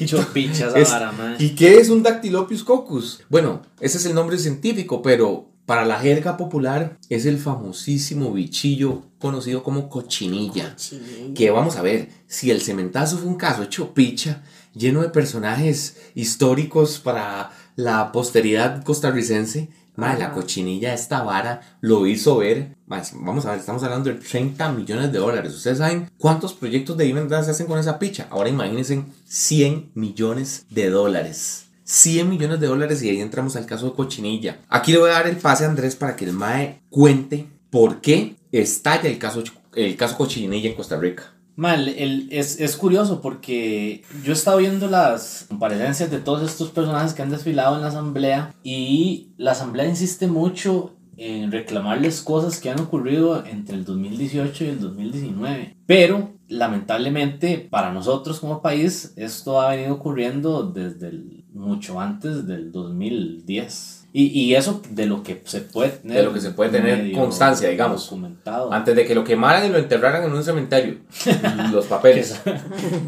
[1.41, 3.21] ¿Y qué es un Dactylopius coccus?
[3.29, 9.03] Bueno, ese es el nombre científico, pero para la jerga popular es el famosísimo bichillo
[9.19, 10.77] conocido como cochinilla.
[10.77, 11.35] Chinilla.
[11.35, 14.43] Que vamos a ver, si el cementazo fue un caso hecho picha,
[14.75, 22.39] lleno de personajes históricos para la posteridad costarricense, mae, la cochinilla esta vara lo hizo
[22.39, 22.77] ver,
[23.15, 25.55] vamos a ver, estamos hablando de 30 millones de dólares.
[25.55, 28.27] ¿Ustedes saben cuántos proyectos de vivienda se hacen con esa picha?
[28.31, 31.67] Ahora imagínense 100 millones de dólares.
[31.85, 34.61] 100 millones de dólares y ahí entramos al caso de Cochinilla.
[34.69, 38.01] Aquí le voy a dar el pase a Andrés para que el MAE cuente por
[38.01, 39.43] qué estalla el caso,
[39.75, 41.35] el caso Cochinilla en Costa Rica.
[41.55, 47.13] Mal, es, es curioso porque yo he estado viendo las comparecencias de todos estos personajes
[47.13, 50.95] que han desfilado en la asamblea y la asamblea insiste mucho
[51.25, 55.77] en reclamarles cosas que han ocurrido entre el 2018 y el 2019.
[55.87, 62.73] Pero lamentablemente para nosotros como país esto ha venido ocurriendo desde el- mucho antes del
[62.73, 64.09] 2010.
[64.15, 66.19] Y, y eso de lo que se puede tener.
[66.19, 68.05] De lo que se puede tener constancia, digamos.
[68.05, 68.71] Documentado.
[68.73, 70.99] Antes de que lo quemaran y lo enterraran en un cementerio.
[71.73, 72.41] Los papeles.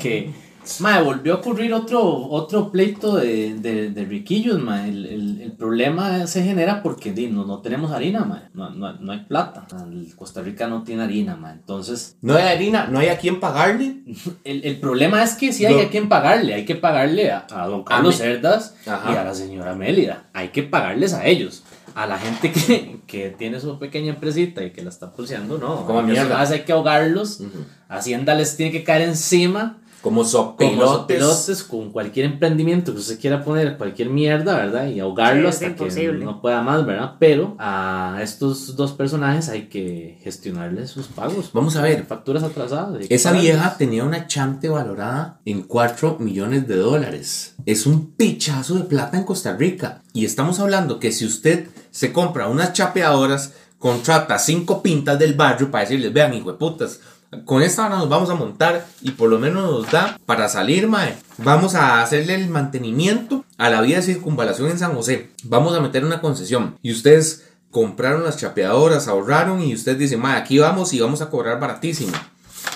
[0.01, 0.33] que
[0.81, 4.89] mae, volvió a ocurrir otro, otro pleito de, de, de riquillos, mae.
[4.89, 8.43] El, el, el problema se genera porque di, no, no tenemos harina, mae.
[8.55, 9.67] No, no, no hay plata.
[9.91, 11.55] El Costa Rica no tiene harina, mae.
[11.55, 14.03] Entonces, No hay harina, no hay a quién pagarle.
[14.45, 15.81] el, el problema es que sí hay No.
[15.83, 16.55] a quien pagarle.
[16.55, 19.12] Hay que pagarle a, a don Carlos me- Cerdas Ajá.
[19.12, 20.25] y a la señora Mélida.
[20.33, 21.62] Hay que pagarles a ellos.
[21.95, 25.87] A la gente que, que tiene su pequeña empresita y que la está pulseando, no.
[25.87, 26.41] Como A mierda.
[26.41, 27.39] hay que ahogarlos.
[27.39, 27.65] Ujú.
[27.89, 31.17] Hacienda les tiene que caer encima Como como sopilotes.
[31.17, 34.87] pilotes con cualquier emprendimiento que usted quiera poner, cualquier mierda, ¿verdad?
[34.89, 36.25] Y ahogarlo Sí, hasta que imposible.
[36.25, 37.15] no pueda más, ¿verdad?
[37.19, 41.51] Pero a estos dos personajes hay que gestionarles sus pagos.
[41.55, 42.05] Vamos a ver.
[42.05, 42.99] Facturas atrasadas.
[43.09, 43.53] que Esa pagarles.
[43.53, 47.55] vieja tenía una chante valorada en 4 millones de dólares.
[47.65, 50.03] Es un pichazo de plata en Costa Rica.
[50.13, 55.71] Y estamos hablando que si usted se compra unas chapeadoras, contrata cinco pintas del barrio
[55.71, 57.01] para decirles, vean, hijo de putas,
[57.45, 60.87] con esta ahora nos vamos a montar y por lo menos nos da para salir,
[60.89, 61.16] mae.
[61.39, 65.30] Vamos a hacerle el mantenimiento a la vía de circunvalación en San José.
[65.45, 66.76] Vamos a meter una concesión.
[66.82, 71.30] Y ustedes compraron las chapeadoras, ahorraron y usted dice, mae, aquí vamos y vamos a
[71.30, 72.12] cobrar baratísimo.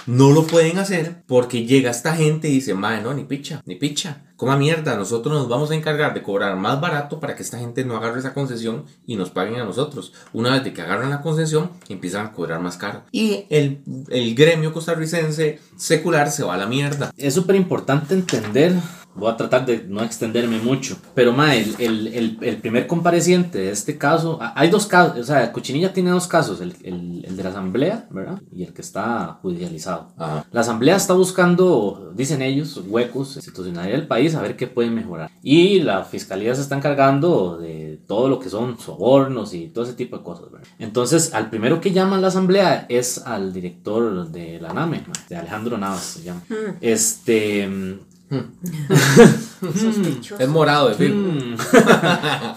[0.09, 3.75] No lo pueden hacer porque llega esta gente y dice, madre, no, ni picha, ni
[3.75, 4.23] picha.
[4.37, 7.85] Coma mierda, nosotros nos vamos a encargar de cobrar más barato para que esta gente
[7.85, 10.15] no agarre esa concesión y nos paguen a nosotros.
[10.33, 13.03] Una vez que agarran la concesión, empiezan a cobrar más caro.
[13.13, 17.13] Y el, el gremio costarricense secular se va a la mierda.
[17.19, 18.77] Es súper importante entender,
[19.15, 23.59] voy a tratar de no extenderme mucho, pero ma, el, el, el, el primer compareciente
[23.59, 27.25] de este caso, a- hay dos casos, o sea, Cochinilla tiene dos casos, el, el,
[27.25, 28.41] el de la asamblea, ¿verdad?
[28.53, 30.13] Y el que está judicializado.
[30.17, 30.47] Ajá.
[30.53, 35.31] La asamblea está buscando, dicen ellos, huecos institucionales del país a ver qué pueden mejorar.
[35.43, 39.95] Y la fiscalía se está encargando de todo lo que son sobornos y todo ese
[39.95, 40.51] tipo de cosas.
[40.53, 40.67] ¿verdad?
[40.79, 45.77] Entonces, al primero que llaman la asamblea es al director de la NAME, de Alejandro
[45.77, 46.43] Navas se llama.
[46.81, 47.99] Este.
[48.31, 50.43] Mm, Sospechoso.
[50.43, 51.57] Es morado de film.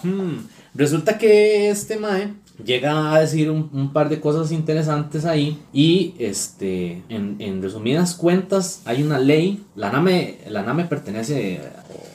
[0.03, 0.47] mm, mm.
[0.74, 6.13] Resulta que este Mae llega a decir un, un par de cosas interesantes ahí y
[6.19, 11.59] este en, en resumidas cuentas hay una ley la NAME la NAME pertenece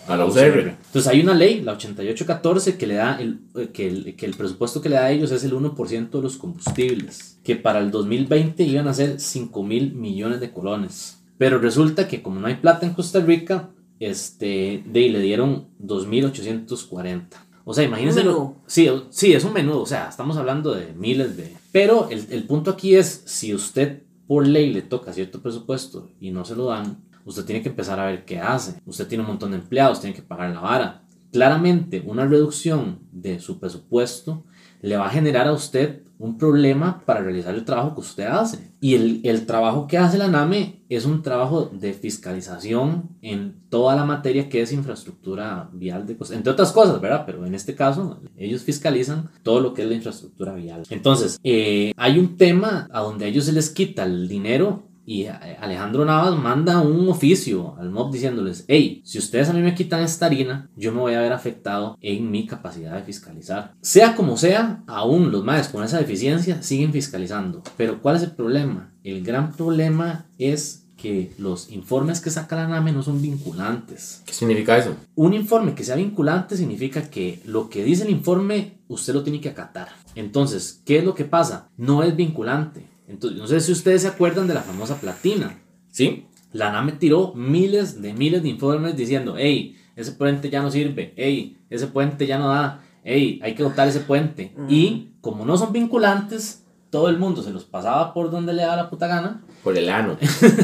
[0.07, 0.59] A la UCR.
[0.87, 3.41] entonces hay una ley la 8814 que le da el,
[3.73, 6.37] que, el, que el presupuesto que le da a ellos es el 1% de los
[6.37, 12.09] combustibles que para el 2020 iban a ser 5 mil millones de colones pero resulta
[12.09, 17.75] que como no hay plata en Costa Rica este de ahí le dieron 2840 o
[17.75, 18.23] sea, imagínense.
[18.23, 18.55] Lo-.
[18.67, 19.81] Sí, sí, es un menudo.
[19.83, 21.53] O sea, estamos hablando de miles de.
[21.73, 26.31] Pero el, el punto aquí es: si usted por ley le toca cierto presupuesto y
[26.31, 28.81] no se lo dan, usted tiene que empezar a ver qué hace.
[28.87, 31.03] Usted tiene un montón de empleados, tiene que pagar la vara.
[31.33, 34.45] Claramente, una reducción de su presupuesto
[34.87, 38.71] le va a generar a usted un problema para realizar el trabajo que usted hace.
[38.81, 43.97] Y el, el, trabajo que hace la NAME es un trabajo de fiscalización en toda
[43.97, 47.25] la materia que es infraestructura vial, de entre otras cosas, ¿verdad?
[47.27, 50.85] Pero en este caso, ellos fiscalizan todo lo que es la infraestructura vial.
[50.89, 55.27] Entonces, eh, hay un tema a donde a ellos se les quita el dinero y
[55.27, 60.03] Alejandro Navas manda un oficio al MOB diciéndoles, hey, si ustedes a mí me quitan
[60.03, 63.73] esta harina, yo me voy a ver afectado en mi capacidad de fiscalizar.
[63.81, 67.63] Sea como sea, aún los maestros con esa deficiencia siguen fiscalizando.
[67.77, 68.93] Pero ¿cuál es el problema?
[69.05, 74.23] El gran problema es que los informes que saca la NAME no son vinculantes.
[74.27, 74.97] ¿Qué significa eso?
[75.15, 79.41] Un informe que sea vinculante significa que lo que dice el informe usted lo tiene
[79.41, 79.89] que acatar.
[80.17, 81.69] Entonces, ¿qué es lo que pasa?
[81.77, 85.59] No es vinculante entonces, no sé si ustedes se acuerdan de la famosa platina.
[85.91, 86.27] ¿Sí?
[86.53, 91.15] La NAME tiró miles de miles de informes diciendo, hey, ese puente ya no sirve,
[91.17, 94.55] hey, ese puente ya no da, hey, hay que dotar ese puente.
[94.69, 98.77] Y como no son vinculantes, todo el mundo se los pasaba por donde le daba
[98.77, 99.45] la puta gana.
[99.67, 100.17] Por el ano.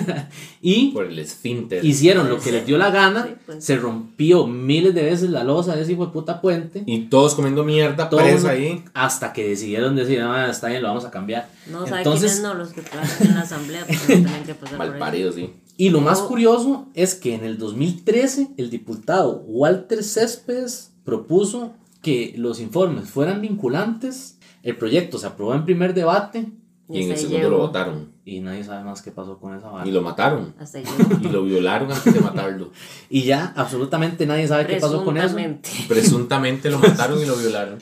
[0.63, 1.85] y por el esfínter.
[1.85, 3.37] Hicieron lo que les dio la gana.
[3.47, 3.65] Pues.
[3.65, 6.85] Se rompió miles de veces la losa de ese hijo de puta puente.
[6.87, 8.85] Y todos comiendo mierda todos ahí.
[8.95, 11.49] Hasta que decidieron decir, ah, está bien, lo vamos a cambiar.
[11.67, 12.55] No, ¿sabe Entonces, quiénes no?
[12.55, 13.85] Los que trabajan en la asamblea.
[13.89, 15.51] Pues, tienen que pasar Mal sí.
[15.77, 22.35] Y lo más curioso es que en el 2013 el diputado Walter Céspedes propuso que
[22.37, 26.53] los informes fueran vinculantes el proyecto se aprobó en primer debate.
[26.93, 28.13] Y, en el segundo lo votaron.
[28.25, 29.89] Y nadie sabe más qué pasó con esa vara.
[29.89, 30.55] Y lo mataron.
[31.21, 32.71] y lo violaron antes de matarlo.
[33.11, 35.37] y ya, absolutamente nadie sabe qué pasó con eso.
[35.89, 37.79] Presuntamente lo mataron y lo violaron.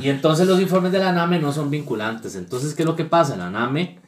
[0.00, 2.36] y entonces los informes de la NAME no son vinculantes.
[2.36, 3.36] Entonces, ¿qué es lo que pasa?
[3.36, 3.98] La NAME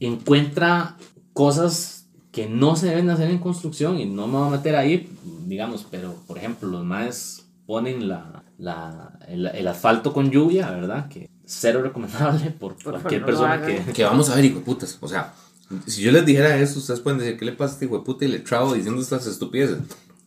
[0.00, 0.96] encuentra
[1.32, 5.10] cosas que no se deben hacer en construcción y no me voy a meter ahí,
[5.46, 11.08] digamos, pero por ejemplo, los más ponen la, la, el, el, asfalto con lluvia, ¿verdad?
[11.08, 13.80] Que cero recomendable por, cualquier persona que...
[13.92, 14.98] Que vamos a ver, hijo de putas.
[15.00, 15.32] O sea,
[15.86, 18.04] si yo les dijera eso, ustedes pueden decir, ¿qué le pasa a este hijo de
[18.04, 19.78] puta y le trabo diciendo estas estupideces?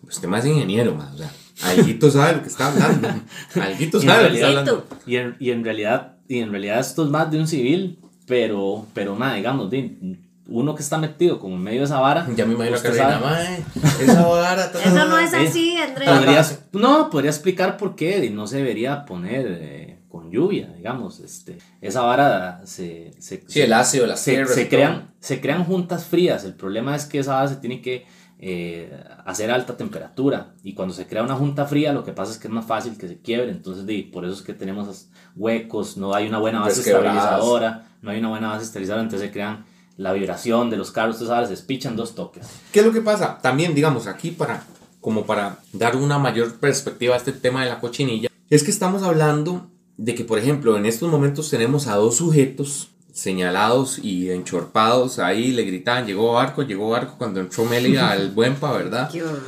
[0.01, 1.13] Pues usted más ingeniero, más.
[1.13, 1.31] O sea,
[1.63, 3.07] alguito sabe lo que está hablando.
[3.61, 4.87] alguito sabe lo que está hablando.
[5.05, 8.87] Y en, y en, realidad, y en realidad esto es más de un civil, pero,
[8.93, 10.17] pero nada, digamos, de,
[10.47, 12.27] uno que está metido como en medio de esa vara.
[12.35, 13.57] Ya me imagino que esa vara.
[13.99, 16.59] Eso no es así, Andrés.
[16.73, 21.19] no, podría explicar por qué no se debería poner eh, con lluvia, digamos.
[21.21, 23.11] Este, esa vara se.
[23.19, 26.43] se sí, el ácido, la se, se crean, se crean juntas frías.
[26.43, 28.05] El problema es que esa vara se tiene que
[28.43, 28.91] eh,
[29.25, 30.53] hacer alta temperatura.
[30.63, 32.97] Y cuando se crea una junta fría, lo que pasa es que es más fácil
[32.97, 33.51] que se quiebre.
[33.51, 38.19] Entonces, por eso es que tenemos huecos, no hay una buena base estabilizadora, no hay
[38.19, 41.95] una buena base estabilizadora, entonces se crean la vibración de los carros, sabes, se despichan
[41.95, 42.47] dos toques.
[42.71, 43.37] ¿Qué es lo que pasa?
[43.41, 44.63] También, digamos, aquí para,
[44.99, 49.03] como para dar una mayor perspectiva a este tema de la cochinilla, es que estamos
[49.03, 49.70] hablando
[50.01, 55.51] de que, por ejemplo, en estos momentos tenemos a dos sujetos señalados y enchorpados, ahí
[55.51, 59.11] le gritaban, llegó Barco, llegó Barco cuando entró Meli al Buenpa, ¿verdad?
[59.11, 59.41] Qué horror.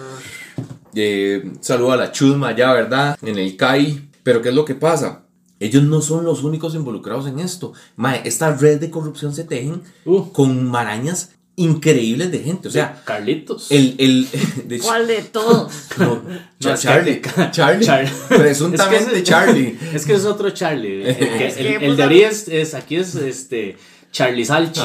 [0.93, 3.17] Eh, saludo a la chusma ya, ¿verdad?
[3.23, 4.09] En el CAI.
[4.21, 5.23] Pero ¿qué es lo que pasa?
[5.59, 7.73] Ellos no son los únicos involucrados en esto.
[7.95, 10.31] Mae, esta red de corrupción se tejen uh.
[10.31, 12.67] con marañas increíbles de gente.
[12.67, 13.71] O sea, Carlitos.
[13.71, 14.27] El, el,
[14.65, 15.71] de ¿Cuál de todos?
[15.97, 17.21] No, Charlie.
[17.51, 18.09] Charlie.
[18.29, 19.77] Presuntamente Charlie.
[19.93, 21.03] Es que es otro Charlie.
[21.03, 23.77] El, de Ari es, aquí es este
[24.11, 24.81] Charlie Salchi.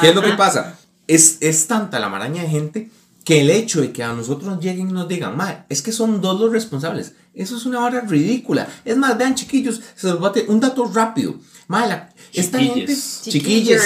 [0.00, 0.76] ¿Qué es lo que pasa?
[1.06, 2.90] Es, es tanta la maraña de gente
[3.26, 6.20] que el hecho de que a nosotros lleguen y nos digan, mae, es que son
[6.20, 7.14] dos los responsables.
[7.34, 8.68] Eso es una hora ridícula.
[8.84, 11.34] Es más, vean, chiquillos, se los bate un dato rápido.
[11.66, 13.82] Mala, esta gente, chiquillos,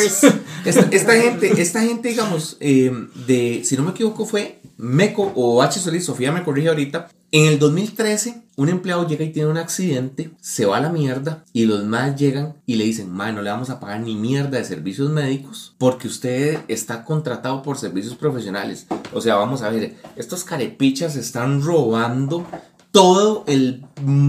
[0.67, 5.81] esta, gente, esta gente, digamos, em, de, si no me equivoco, fue Meco o H.
[5.81, 7.09] Solís, Sofía me corrige ahorita.
[7.33, 11.45] En el 2013, un empleado llega y tiene un accidente, se va a la mierda
[11.53, 14.59] y los más llegan y le dicen, ma, no le vamos a pagar ni mierda
[14.59, 18.89] de servicios médicos porque usted está contratado por servicios profesionales.
[19.13, 22.45] O sea, vamos a ver, estos carepichas están robando
[22.93, 23.85] todo el,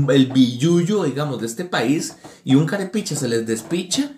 [0.09, 4.11] el billullo, digamos, de este país y un carepicha se les despicha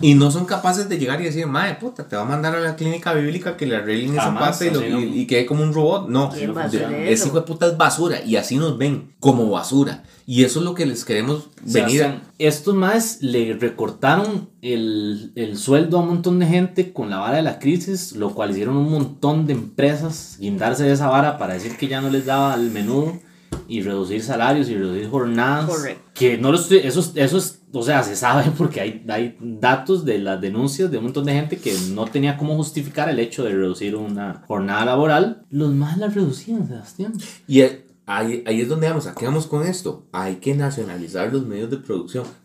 [0.00, 2.60] y no son capaces de llegar y decir, madre puta, te va a mandar a
[2.60, 4.70] la clínica bíblica que le arreglen esa parte
[5.14, 6.08] y, quede como un robot.
[6.08, 10.02] No, ese hijo de puta es basura y así nos ven, como basura.
[10.26, 12.20] Y eso es lo que les queremos venir.
[12.38, 17.36] estos más le recortaron el, el, sueldo a un montón de gente con la vara
[17.36, 21.54] de la crisis, lo cual hicieron un montón de empresas guindarse de esa vara para
[21.54, 23.20] decir que ya no les daba el menú
[23.68, 25.66] y reducir salarios y reducir jornadas.
[25.66, 26.02] Correcto.
[26.14, 30.04] Que no lo estoy, eso, eso es, o sea, se sabe porque hay, hay datos
[30.04, 33.44] de las denuncias de un montón de gente que no tenía cómo justificar el hecho
[33.44, 35.44] de reducir una jornada laboral.
[35.50, 37.12] Los más la reducían, Sebastián.
[37.46, 37.62] Y,
[38.06, 40.06] Ahí, ahí es donde vamos, ¿a qué vamos con esto?
[40.12, 42.24] Hay que nacionalizar los medios de producción.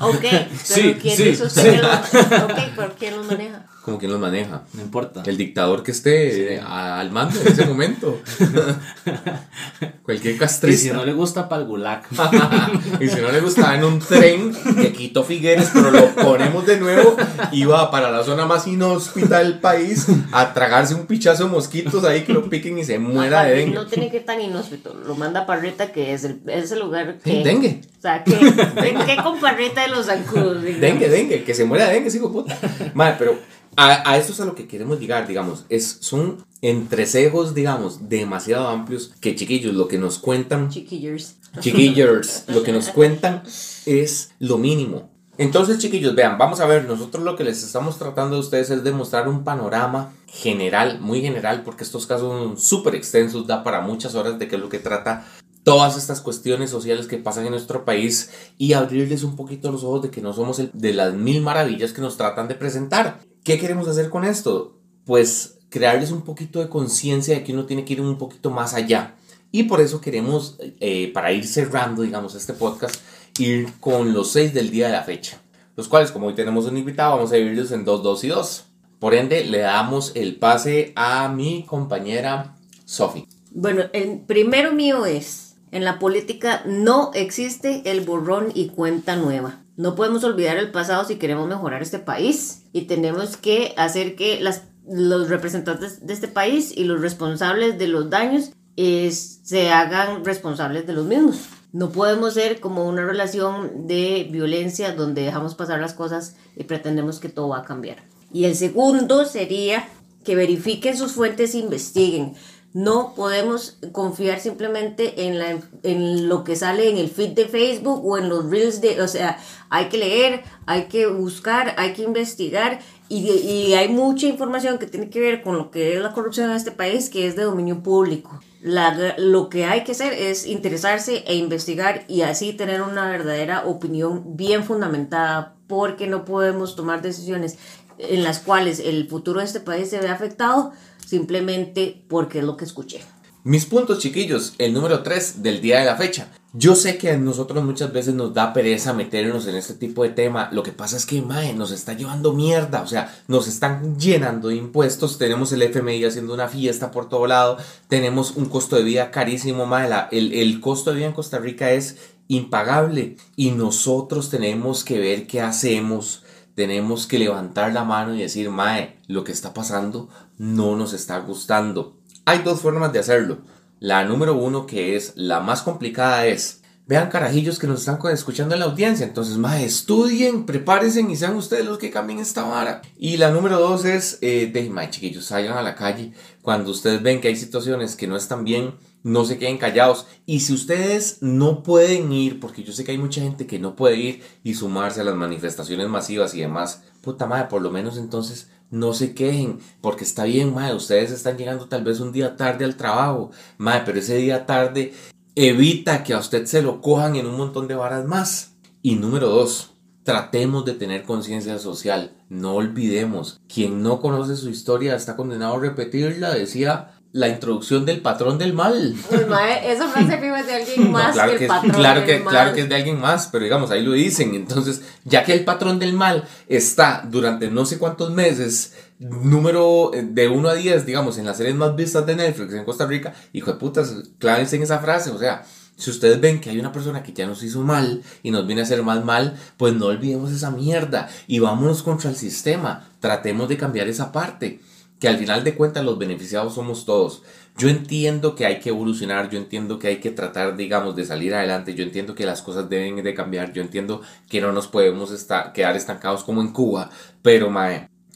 [0.00, 1.70] Ok, pero Sí, ¿quién sí, dice usted sí.
[1.70, 3.66] que los, ok, pero ¿quién los maneja?
[3.90, 4.62] Como quien los maneja.
[4.72, 5.24] No importa.
[5.26, 8.20] El dictador que esté eh, al mando en ese momento.
[10.04, 10.94] Cualquier Y si castrista.
[10.94, 12.02] no le gusta para el gulag.
[13.00, 16.78] y si no le gustaba en un tren que quitó Figueres, pero lo ponemos de
[16.78, 17.16] nuevo,
[17.50, 22.22] iba para la zona más inhóspita del país a tragarse un pichazo de mosquitos ahí
[22.22, 23.74] que lo piquen y se muera de dengue.
[23.74, 24.94] No tiene que ir tan inhóspito.
[24.94, 27.28] Lo manda a Parreta, que es el, es el lugar que.
[27.28, 27.80] Sí, dengue.
[27.98, 28.34] O sea, que.
[28.36, 30.62] ¿Qué con Parreta de los zancudos?
[30.62, 30.80] digamos?
[30.80, 32.56] Dengue, dengue, que se muera de dengue, sigo puta.
[32.94, 33.50] Madre, pero
[33.80, 35.64] a, a eso es a lo que queremos llegar, digamos.
[35.70, 41.36] Es, son entresejos, digamos, demasiado amplios que chiquillos, lo que nos cuentan Chiquillers.
[41.60, 43.42] Chiquillos, lo que nos cuentan
[43.86, 45.08] es lo mínimo.
[45.38, 48.84] Entonces, chiquillos, vean, vamos a ver, nosotros lo que les estamos tratando a ustedes es
[48.84, 54.14] demostrar un panorama general, muy general, porque estos casos son súper extensos, da para muchas
[54.14, 55.24] horas de qué es lo que trata
[55.62, 60.02] todas estas cuestiones sociales que pasan en nuestro país y abrirles un poquito los ojos
[60.02, 63.20] de que no somos el, de las mil maravillas que nos tratan de presentar.
[63.44, 64.78] ¿Qué queremos hacer con esto?
[65.04, 68.74] Pues crearles un poquito de conciencia de que uno tiene que ir un poquito más
[68.74, 69.14] allá.
[69.52, 72.96] Y por eso queremos, eh, para ir cerrando, digamos, este podcast,
[73.38, 75.40] ir con los seis del día de la fecha.
[75.74, 78.64] Los cuales, como hoy tenemos un invitado, vamos a dividirlos en dos, dos y dos.
[78.98, 83.26] Por ende, le damos el pase a mi compañera Sophie.
[83.52, 89.64] Bueno, el primero mío es: en la política no existe el borrón y cuenta nueva.
[89.80, 94.38] No podemos olvidar el pasado si queremos mejorar este país y tenemos que hacer que
[94.86, 100.92] los representantes de este país y los responsables de los daños se hagan responsables de
[100.92, 101.46] los mismos.
[101.72, 107.18] No podemos ser como una relación de violencia donde dejamos pasar las cosas y pretendemos
[107.18, 108.04] que todo va a cambiar.
[108.34, 109.88] Y el segundo sería
[110.24, 112.34] que verifiquen sus fuentes e investiguen.
[112.72, 118.06] No podemos confiar simplemente en, la, en lo que sale en el feed de Facebook
[118.06, 119.38] o en los reels de, o sea,
[119.70, 124.86] hay que leer, hay que buscar, hay que investigar y, y hay mucha información que
[124.86, 127.42] tiene que ver con lo que es la corrupción en este país que es de
[127.42, 128.40] dominio público.
[128.62, 133.66] La- lo que hay que hacer es interesarse e investigar y así tener una verdadera
[133.66, 137.58] opinión bien fundamentada porque no podemos tomar decisiones
[137.98, 140.72] en las cuales el futuro de este país se ve afectado
[141.10, 143.00] simplemente porque es lo que escuché.
[143.42, 146.28] Mis puntos, chiquillos, el número 3 del día de la fecha.
[146.52, 150.10] Yo sé que a nosotros muchas veces nos da pereza meternos en este tipo de
[150.10, 150.50] tema.
[150.52, 152.82] Lo que pasa es que, mae, nos está llevando mierda.
[152.82, 155.18] O sea, nos están llenando de impuestos.
[155.18, 157.56] Tenemos el FMI haciendo una fiesta por todo lado.
[157.88, 159.88] Tenemos un costo de vida carísimo, mae.
[160.12, 161.96] El, el costo de vida en Costa Rica es
[162.28, 163.16] impagable.
[163.36, 166.22] Y nosotros tenemos que ver qué hacemos.
[166.54, 170.08] Tenemos que levantar la mano y decir, mae, lo que está pasando
[170.40, 171.98] no nos está gustando.
[172.24, 173.42] Hay dos formas de hacerlo.
[173.78, 178.54] La número uno, que es la más complicada, es vean carajillos que nos están escuchando
[178.54, 179.04] en la audiencia.
[179.04, 182.80] Entonces, más estudien, prepárense y sean ustedes los que cambien esta vara.
[182.96, 186.14] Y la número dos es, eh, de, mae, chiquillos, salgan a la calle.
[186.40, 190.06] Cuando ustedes ven que hay situaciones que no están bien, no se queden callados.
[190.24, 193.76] Y si ustedes no pueden ir, porque yo sé que hay mucha gente que no
[193.76, 197.98] puede ir y sumarse a las manifestaciones masivas y demás, puta madre, por lo menos
[197.98, 202.36] entonces no se quejen, porque está bien, madre, ustedes están llegando tal vez un día
[202.36, 204.92] tarde al trabajo, madre, pero ese día tarde
[205.34, 208.52] evita que a usted se lo cojan en un montón de varas más.
[208.82, 209.70] Y número dos,
[210.04, 215.60] tratemos de tener conciencia social, no olvidemos, quien no conoce su historia está condenado a
[215.60, 218.94] repetirla, decía la introducción del patrón del mal.
[219.08, 221.72] Pues, mae, esa frase es de alguien más No, claro que el es- patrón.
[221.72, 222.32] claro, del que, mal.
[222.32, 224.34] claro que es de alguien más, pero digamos, ahí lo dicen.
[224.34, 230.02] Entonces, ya que el patrón del mal está durante no sé cuántos meses, número eh,
[230.08, 233.12] de 1 a 10, digamos, en las series más vistas de Netflix en Costa Rica,
[233.32, 235.10] hijo de putas, clávense en esa frase.
[235.10, 235.42] O sea,
[235.76, 238.60] si ustedes ven que hay una persona que ya nos hizo mal y nos viene
[238.62, 242.86] a hacer más mal, pues no olvidemos esa mierda y vámonos contra el sistema.
[243.00, 244.60] Tratemos de cambiar esa parte
[245.00, 247.22] que al final de cuentas los beneficiados somos todos.
[247.56, 251.34] Yo entiendo que hay que evolucionar, yo entiendo que hay que tratar, digamos, de salir
[251.34, 255.10] adelante, yo entiendo que las cosas deben de cambiar, yo entiendo que no nos podemos
[255.54, 256.90] quedar estancados como en Cuba,
[257.22, 257.52] pero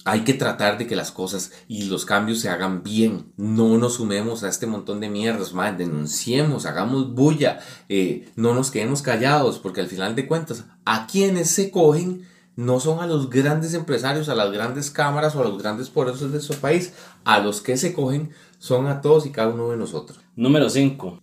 [0.04, 3.32] hay que tratar de que las cosas y los cambios se hagan bien.
[3.38, 9.00] No nos sumemos a este montón de mierdas, denunciemos, hagamos bulla, eh, no nos quedemos
[9.00, 12.26] callados, porque al final de cuentas, a quienes se cogen
[12.56, 16.32] no son a los grandes empresarios, a las grandes cámaras o a los grandes poderosos
[16.32, 16.94] de su país.
[17.24, 20.20] A los que se cogen son a todos y cada uno de nosotros.
[20.36, 21.20] Número 5.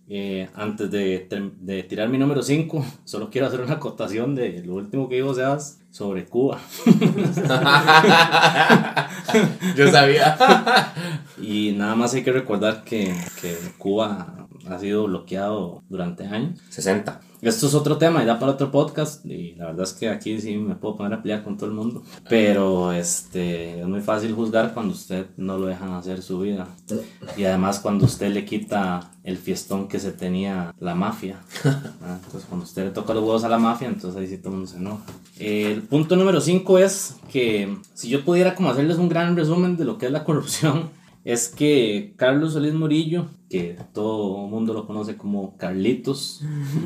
[0.54, 1.28] antes de,
[1.60, 5.34] de, tirar mi número 5, solo quiero hacer una acotación de lo último que dijo
[5.34, 6.60] Sebas sobre Cuba.
[9.76, 10.36] Yo sabía.
[11.42, 16.60] y nada más hay que recordar que, que Cuba ha sido bloqueado durante años.
[16.70, 17.20] 60.
[17.42, 20.40] Esto es otro tema y da para otro podcast y la verdad es que aquí
[20.40, 24.32] sí me puedo poner a pelear con todo el mundo, pero este es muy fácil
[24.32, 26.68] juzgar cuando usted no lo dejan hacer su vida
[27.36, 31.40] y además cuando usted le quita el fiestón que se tenía la mafia.
[31.64, 34.58] Entonces cuando usted le toca los huevos a la mafia, entonces ahí sí todo el
[34.58, 35.02] mundo se enoja.
[35.40, 39.84] El punto número 5 es que si yo pudiera como hacerles un gran resumen de
[39.84, 40.90] lo que es la corrupción,
[41.24, 46.42] es que Carlos Solís Murillo, que todo el mundo lo conoce como Carlitos,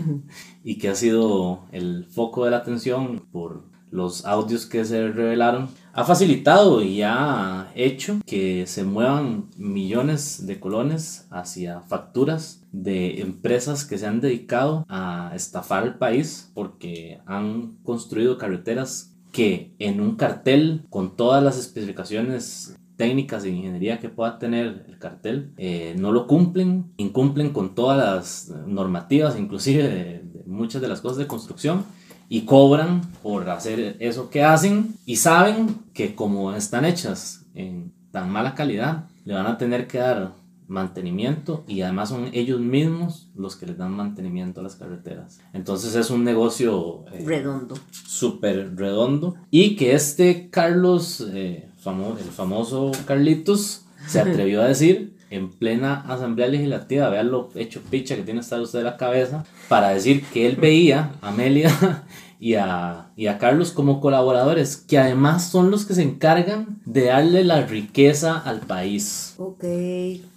[0.65, 5.69] y que ha sido el foco de la atención por los audios que se revelaron,
[5.93, 13.85] ha facilitado y ha hecho que se muevan millones de colones hacia facturas de empresas
[13.87, 20.17] que se han dedicado a estafar al país porque han construido carreteras que en un
[20.17, 26.13] cartel con todas las especificaciones técnicas de ingeniería que pueda tener el cartel eh, no
[26.13, 31.85] lo cumplen, incumplen con todas las normativas, inclusive de, muchas de las cosas de construcción,
[32.29, 38.31] y cobran por hacer eso que hacen y saben que como están hechas en tan
[38.31, 40.33] mala calidad, le van a tener que dar
[40.69, 45.39] mantenimiento y además son ellos mismos los que les dan mantenimiento a las carreteras.
[45.53, 47.77] Entonces es un negocio eh, redondo.
[47.91, 55.51] Súper redondo y que este Carlos eh, el famoso Carlitos, se atrevió a decir en
[55.51, 59.91] plena asamblea legislativa, vean lo hecho picha que tiene estar usted de la cabeza, para
[59.91, 62.05] decir que él veía a Amelia
[62.41, 67.07] y a, y a Carlos como colaboradores, que además son los que se encargan de
[67.07, 69.35] darle la riqueza al país.
[69.39, 69.65] Ok.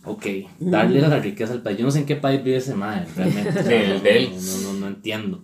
[0.05, 0.25] Ok,
[0.59, 1.77] darle la riqueza al país.
[1.77, 3.51] Yo no sé en qué país vive ese madre, realmente.
[4.31, 5.43] no, no, no, entiendo.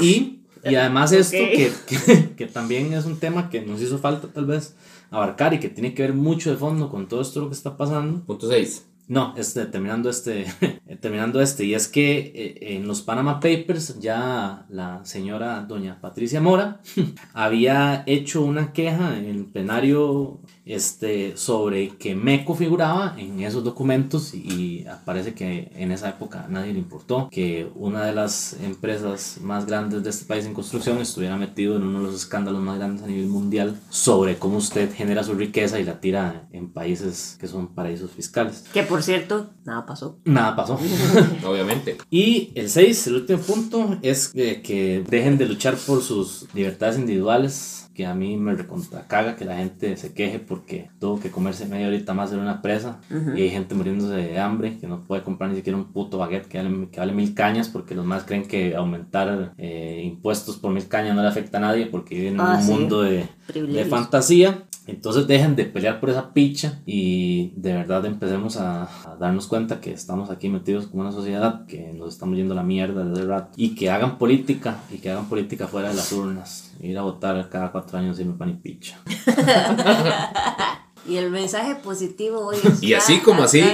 [0.00, 4.28] Y, y además esto, que, que, que también es un tema que nos hizo falta
[4.28, 4.74] tal vez
[5.10, 7.76] abarcar y que tiene que ver mucho de fondo con todo esto lo que está
[7.76, 8.24] pasando.
[8.24, 8.89] Punto 6.
[9.10, 10.46] No, este, terminando este,
[11.00, 16.40] terminando este, y es que eh, en los Panama Papers ya la señora doña Patricia
[16.40, 16.80] Mora
[17.34, 24.32] había hecho una queja en el plenario este, sobre que MECO figuraba en esos documentos
[24.32, 29.66] y, parece que en esa época nadie le importó que una de las empresas más
[29.66, 33.02] grandes de este país en construcción estuviera metido en uno de los escándalos más grandes
[33.02, 37.48] a nivel mundial sobre cómo usted genera su riqueza y la tira en países que
[37.48, 38.64] son paraísos fiscales.
[38.72, 40.18] Que por cierto, nada pasó.
[40.24, 40.78] Nada pasó.
[41.46, 41.98] Obviamente.
[42.10, 46.98] Y el 6, el último punto, es que, que dejen de luchar por sus libertades
[46.98, 51.30] individuales que a mí me recontra caga que la gente se queje porque tuvo que
[51.30, 53.00] comerse media horita más en una presa
[53.36, 56.46] y hay gente muriéndose de hambre que no puede comprar ni siquiera un puto baguette
[56.46, 60.72] que vale, que vale mil cañas porque los más creen que aumentar eh, impuestos por
[60.72, 63.84] mil cañas no le afecta a nadie porque viven en ah, un mundo de, de
[63.84, 68.88] fantasía entonces dejen de pelear por esa picha y de verdad empecemos a,
[69.20, 72.62] darnos cuenta que estamos aquí metidos como una sociedad, que nos estamos yendo a la
[72.62, 76.72] mierda desde rato y que hagan política y que hagan política fuera de las urnas.
[76.80, 78.98] Ir a votar cada cuatro años sin pan y picha.
[81.08, 83.64] Y el mensaje positivo hoy Y así como así.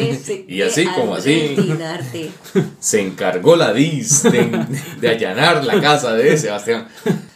[0.48, 1.56] y así como así.
[2.78, 4.66] Se encargó la DIS de,
[5.00, 6.86] de allanar la casa de Sebastián.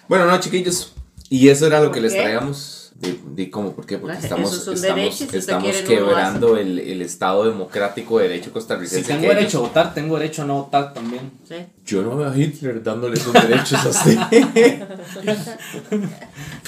[0.08, 0.94] Bueno, no, chiquillos.
[1.28, 3.96] Y eso era lo que les traíamos de, cómo, ¿por qué?
[3.96, 9.04] Porque estamos, estamos, estamos quebrando el, el, Estado democrático de derecho costarricense.
[9.04, 11.30] Si tengo derecho a votar, tengo derecho a no votar también.
[11.48, 11.54] ¿Sí?
[11.86, 14.18] Yo no veo a Hitler dándole esos derechos a usted.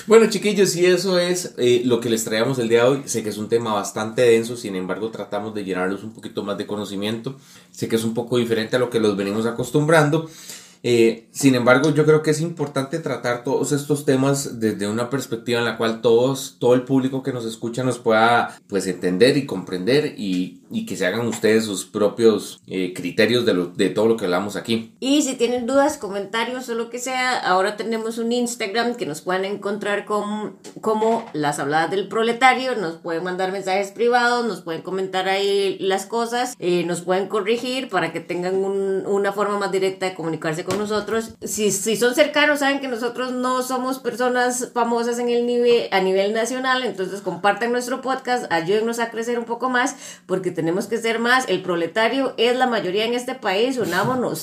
[0.07, 3.03] bueno, chiquillos, y eso es eh, lo que les traíamos el día de hoy.
[3.05, 6.57] Sé que es un tema bastante denso, sin embargo, tratamos de llenarlos un poquito más
[6.57, 7.37] de conocimiento.
[7.71, 10.31] Sé que es un poco diferente a lo que los venimos acostumbrando.
[10.85, 15.61] Eh, sin embargo, yo creo que es importante tratar todos estos temas desde una perspectiva
[15.61, 19.47] en la cual todos, todo el público que nos escucha nos pueda pues entender y
[19.47, 24.25] comprender y, que se hagan ustedes sus propios eh, criterios de, de todo lo que
[24.25, 24.95] hablamos aquí.
[25.01, 29.21] Y si tienen dudas, comentarios o lo que sea, ahora tenemos un Instagram que nos
[29.21, 34.83] pueden encontrar como, como las habladas del proletario, nos pueden mandar mensajes privados, nos pueden
[34.83, 40.07] comentar ahí las cosas, eh, nos pueden corregir para que tengan una forma más directa
[40.07, 41.35] de comunicarse con nosotros.
[41.43, 46.01] Si, si son cercanos, saben que nosotros no somos personas famosas en el nivel, a
[46.01, 49.97] nivel nacional, entonces compartan nuestro podcast, ayúdennos a crecer un poco más,
[50.27, 51.45] porque tenemos que ser más.
[51.49, 54.41] El proletario es la mayoría en este país, unámonos.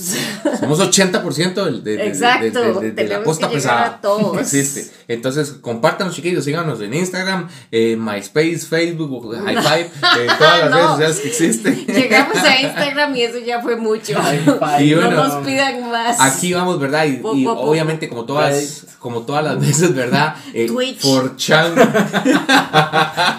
[0.59, 3.75] Somos 80% del- de, de- de- Exacto, de- de- de tenemos la costa que llegar
[3.77, 4.33] pesada a todos.
[4.35, 4.91] que existe.
[5.07, 10.77] Entonces, compártanos, chiquillos, síganos en Instagram, eh, MySpace, Facebook, High Five, eh, todas las No.
[10.77, 11.85] redes sociales que existen.
[11.87, 14.13] Llegamos a Instagram y eso ya fue mucho.
[14.19, 16.17] Y ay, no bueno, nos pidan más.
[16.19, 17.05] Aquí vamos, ¿verdad?
[17.05, 20.35] Y, obviamente, como todas, como todas las veces, ¿verdad?
[20.53, 21.01] Eh, Twitch.
[21.03, 21.73] 4chan.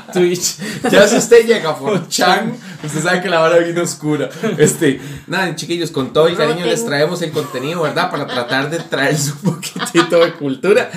[0.12, 0.56] Twitch.
[0.90, 2.52] Ya si usted llega por Chan,
[2.84, 4.28] usted sabe que la hora viene oscura.
[4.58, 8.10] Este, nada, chiquillos, con todo el cariño les traemos el contenido, ¿verdad?
[8.10, 10.90] Para tratar de traerles un poquitito de cultura.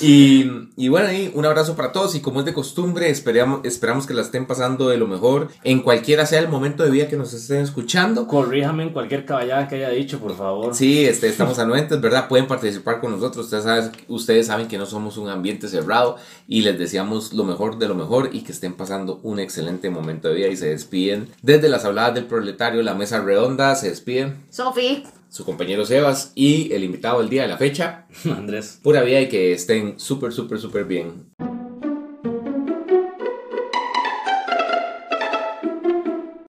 [0.00, 2.14] Y, y bueno, ahí un abrazo para todos.
[2.14, 5.82] Y como es de costumbre, esperamos, esperamos que la estén pasando de lo mejor en
[5.82, 8.26] cualquiera sea el momento de vida que nos estén escuchando.
[8.26, 10.74] Corríjame en cualquier caballada que haya dicho, por favor.
[10.74, 12.28] Sí, este, estamos anuentes, ¿verdad?
[12.28, 13.46] Pueden participar con nosotros.
[13.46, 16.16] Ustedes saben, ustedes saben que no somos un ambiente cerrado
[16.46, 20.28] y les deseamos lo mejor de lo mejor y que estén pasando un excelente momento
[20.28, 24.44] de vida y se despiden desde las habladas del proletario, la mesa redonda, se despiden
[24.50, 28.06] Sofi, su compañero Sebas y el invitado del día de la fecha.
[28.24, 28.80] Andrés.
[28.82, 31.26] Pura vida y que estén súper, súper, súper bien.